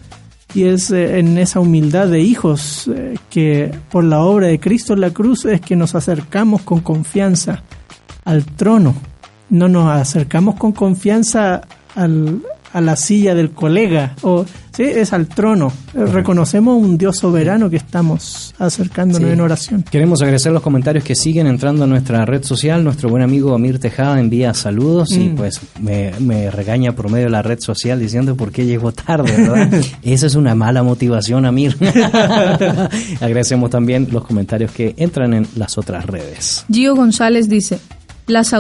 [0.56, 2.90] y es eh, en esa humildad de hijos
[3.30, 7.62] que por la obra de Cristo en la cruz es que nos acercamos con confianza
[8.26, 8.96] al trono.
[9.50, 11.62] No nos acercamos con confianza
[11.96, 12.42] al,
[12.74, 14.46] a la silla del colega, o
[14.80, 15.72] sí, es al trono.
[15.94, 19.84] Reconocemos un Dios soberano que estamos acercándonos en oración.
[19.84, 22.84] Queremos agradecer los comentarios que siguen entrando a nuestra red social.
[22.84, 25.36] Nuestro buen amigo Amir Tejada envía saludos y mm.
[25.36, 29.82] pues me, regaña por medio de la red social diciendo por qué llegó tarde, ¿verdad?
[30.02, 31.76] Esa es una mala motivación, Amir.
[33.22, 36.66] Agradecemos también los comentarios que entran en las otras redes.
[36.72, 37.80] Gio González dice,
[38.30, 38.54] las,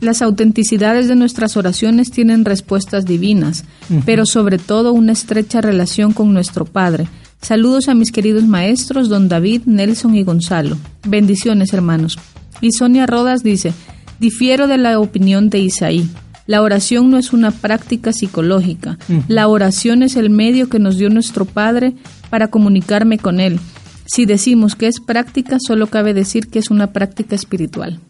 [0.00, 3.64] las autenticidades de nuestras oraciones tienen respuestas divinas,
[4.04, 7.08] pero sobre todo una estrecha relación con nuestro Padre.
[7.40, 10.76] Saludos a mis queridos maestros, don David, Nelson y Gonzalo.
[11.06, 12.18] Bendiciones, hermanos.
[12.60, 13.72] Y Sonia Rodas dice,
[14.18, 16.08] difiero de la opinión de Isaí.
[16.46, 18.98] La oración no es una práctica psicológica.
[19.28, 21.92] La oración es el medio que nos dio nuestro Padre
[22.30, 23.60] para comunicarme con Él.
[24.06, 28.00] Si decimos que es práctica, solo cabe decir que es una práctica espiritual.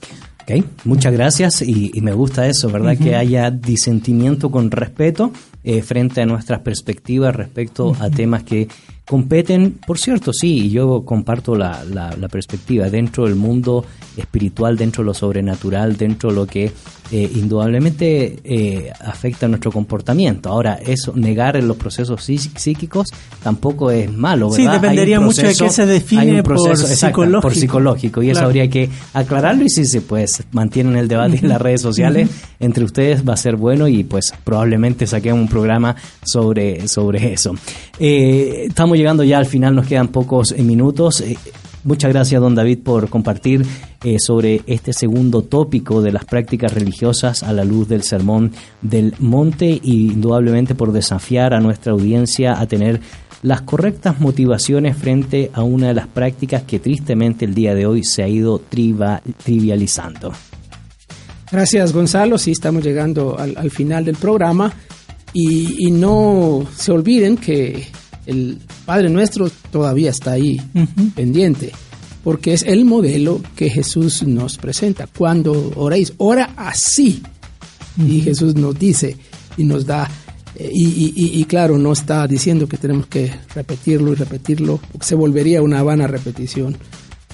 [0.85, 2.97] Muchas gracias y, me gusta eso, ¿verdad?
[2.97, 5.33] Que haya disentimiento con respeto
[5.65, 8.69] eh, frente a nuestras perspectivas respecto a temas que
[9.09, 13.85] competen, por cierto, sí, y yo comparto la, la, perspectiva, dentro del mundo
[14.17, 16.71] espiritual, dentro de lo sobrenatural, dentro de lo que
[17.11, 20.51] eh, indudablemente eh, afecta nuestro comportamiento.
[20.51, 23.09] Ahora, eso, negar en los procesos psíquicos
[23.43, 24.73] tampoco es malo, ¿verdad?
[24.75, 27.41] Sí, dependería mucho de qué se define por, psicológico.
[27.41, 28.23] por psicológico.
[28.23, 31.81] Y eso habría que aclararlo y si se pues mantienen el debate en las redes
[31.81, 32.29] sociales
[32.61, 37.55] entre ustedes va a ser bueno y pues probablemente saquemos un programa sobre, sobre eso.
[37.99, 41.21] Eh, estamos llegando ya al final, nos quedan pocos eh, minutos.
[41.21, 41.39] Eh,
[41.85, 43.65] muchas gracias, don David, por compartir
[44.05, 48.53] eh, sobre este segundo tópico de las prácticas religiosas a la luz del Sermón
[48.83, 53.01] del Monte y indudablemente por desafiar a nuestra audiencia a tener
[53.43, 58.05] las correctas motivaciones frente a una de las prácticas que tristemente el día de hoy
[58.05, 58.61] se ha ido
[59.45, 60.33] trivializando.
[61.51, 64.73] Gracias Gonzalo, sí estamos llegando al, final del programa
[65.33, 67.87] y, no se olviden que
[68.29, 70.61] el Padre Nuestro todavía está ahí
[71.15, 71.73] pendiente,
[72.23, 75.07] porque es el modelo que Jesús nos presenta.
[75.07, 77.23] Cuando oréis, ora así.
[78.07, 79.17] Y Jesús nos dice
[79.57, 80.09] y nos da,
[80.55, 85.63] eh, y, claro, no está diciendo que tenemos que repetirlo y repetirlo, porque se volvería
[85.63, 86.77] una vana repetición.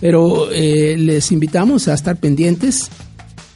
[0.00, 2.88] Pero eh, les invitamos a estar pendientes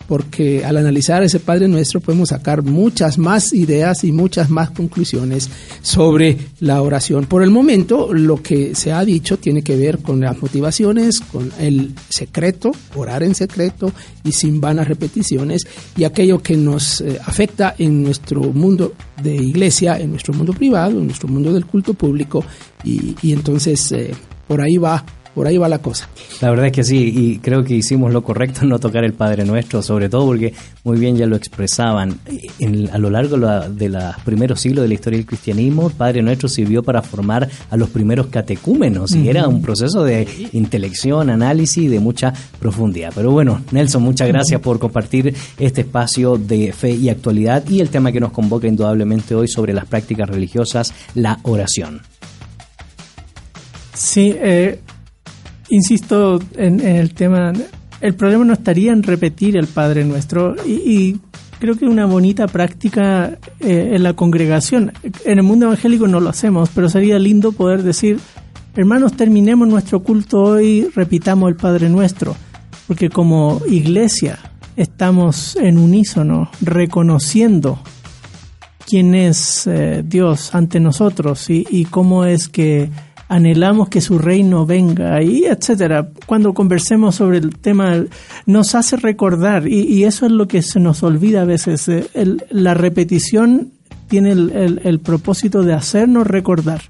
[0.09, 5.51] porque al analizar ese Padre Nuestro podemos sacar muchas más ideas y muchas más conclusiones
[5.83, 7.27] sobre la oración.
[7.27, 11.53] Por el momento, lo que se ha dicho tiene que ver con las motivaciones, con
[11.61, 13.93] el secreto, orar en secreto
[14.25, 19.99] y sin vanas repeticiones, y aquello que nos eh, afecta en nuestro mundo de iglesia,
[20.01, 22.43] en nuestro mundo privado, en nuestro mundo del culto público,
[22.83, 24.15] y, entonces eh,
[24.47, 25.05] por ahí va
[25.39, 26.09] por ahí va la cosa.
[26.41, 29.13] La verdad es que sí, y creo que hicimos lo correcto en no tocar el
[29.13, 30.53] Padre Nuestro, sobre todo porque
[30.83, 32.19] muy bien ya lo expresaban.
[32.93, 33.37] a lo largo
[33.69, 37.49] de los primeros siglos de la historia del cristianismo, el Padre Nuestro sirvió para formar
[37.71, 43.13] a los primeros catecúmenos y era un proceso de intelección, análisis y de mucha profundidad.
[43.15, 47.91] Pero bueno, Nelson, muchas gracias por compartir este espacio de fe y actualidad y el
[47.91, 52.01] tema que nos convoca indudablemente hoy sobre las prácticas religiosas, la oración.
[53.95, 54.81] Sí, eh,
[55.71, 57.53] insisto en, el tema,
[58.01, 61.17] el problema no estaría en repetir el Padre Nuestro y,
[61.59, 64.93] creo que una bonita práctica eh, en la congregación.
[65.25, 68.21] En el mundo evangélico no lo hacemos, pero sería lindo poder decir,
[68.77, 72.37] hermanos, terminemos nuestro culto hoy, repitamos el Padre Nuestro,
[72.87, 74.39] porque como iglesia
[74.77, 77.81] estamos en unísono, reconociendo
[78.87, 82.89] quién es eh, Dios ante nosotros y cómo es que
[83.29, 86.09] anhelamos que su reino venga y etcétera.
[86.27, 88.05] Cuando conversemos sobre el tema
[88.47, 91.89] nos hace recordar y, eso es lo que se nos olvida a veces.
[91.89, 92.09] Eh,
[92.51, 93.73] la repetición
[94.09, 96.83] tiene el, propósito de hacernos recordar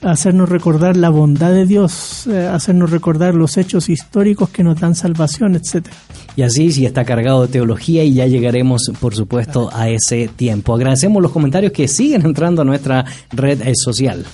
[0.00, 4.94] hacernos recordar la bondad de Dios, eh, hacernos recordar los hechos históricos que nos dan
[4.94, 5.96] salvación, etcétera.
[6.36, 10.72] Y así sí está cargado de teología y ya llegaremos, por supuesto, a ese tiempo.
[10.72, 14.24] Agradecemos los comentarios que siguen entrando a nuestra red social.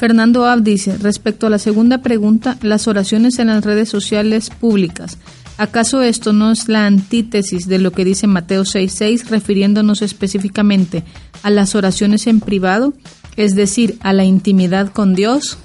[0.00, 5.18] Fernando Ab dice, respecto a la segunda pregunta, las oraciones en las redes sociales públicas.
[5.58, 11.04] ¿Acaso esto no es la antítesis de lo que dice Mateo 6.6 refiriéndonos específicamente
[11.42, 12.94] a las oraciones en privado,
[13.36, 15.58] es decir, a la intimidad con Dios?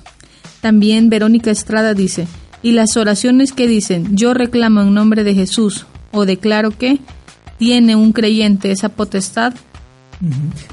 [0.59, 2.27] También Verónica Estrada dice,
[2.61, 6.99] ¿y las oraciones que dicen yo reclamo en nombre de Jesús o declaro que
[7.57, 9.53] tiene un creyente esa potestad?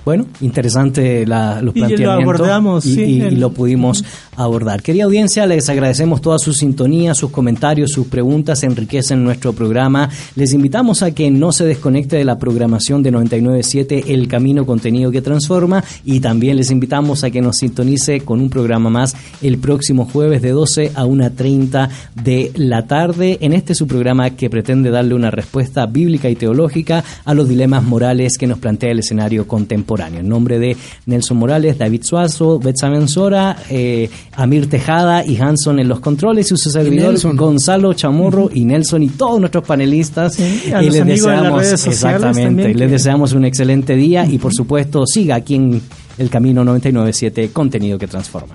[0.05, 4.05] Bueno, interesante los planteamientos y, lo pudimos
[4.37, 4.83] abordar.
[4.83, 10.09] Querida audiencia, les agradecemos toda su sintonía, sus comentarios, sus preguntas enriquecen nuestro programa.
[10.37, 15.11] Les invitamos a que no se desconecte de la programación de 997 El Camino Contenido
[15.11, 19.59] que Transforma y también les invitamos a que nos sintonice con un programa más el
[19.59, 21.89] próximo jueves de 12 a 1.30
[22.23, 27.05] de la tarde en este su programa que pretende darle una respuesta bíblica y teológica
[27.25, 30.21] a los dilemas morales que nos plantea el escenario contemporáneo.
[30.21, 30.77] En nombre de
[31.07, 36.57] Nelson Morales, David Suazo, Betsa Menzora, eh, Amir Tejada y Hanson en los controles y
[36.57, 40.39] su servidor Gonzalo Chamorro y Nelson y todos nuestros panelistas.
[40.39, 45.81] y les deseamos, exactamente, les deseamos un excelente día y por supuesto siga aquí en
[46.19, 48.55] El Camino 997, contenido que transforma.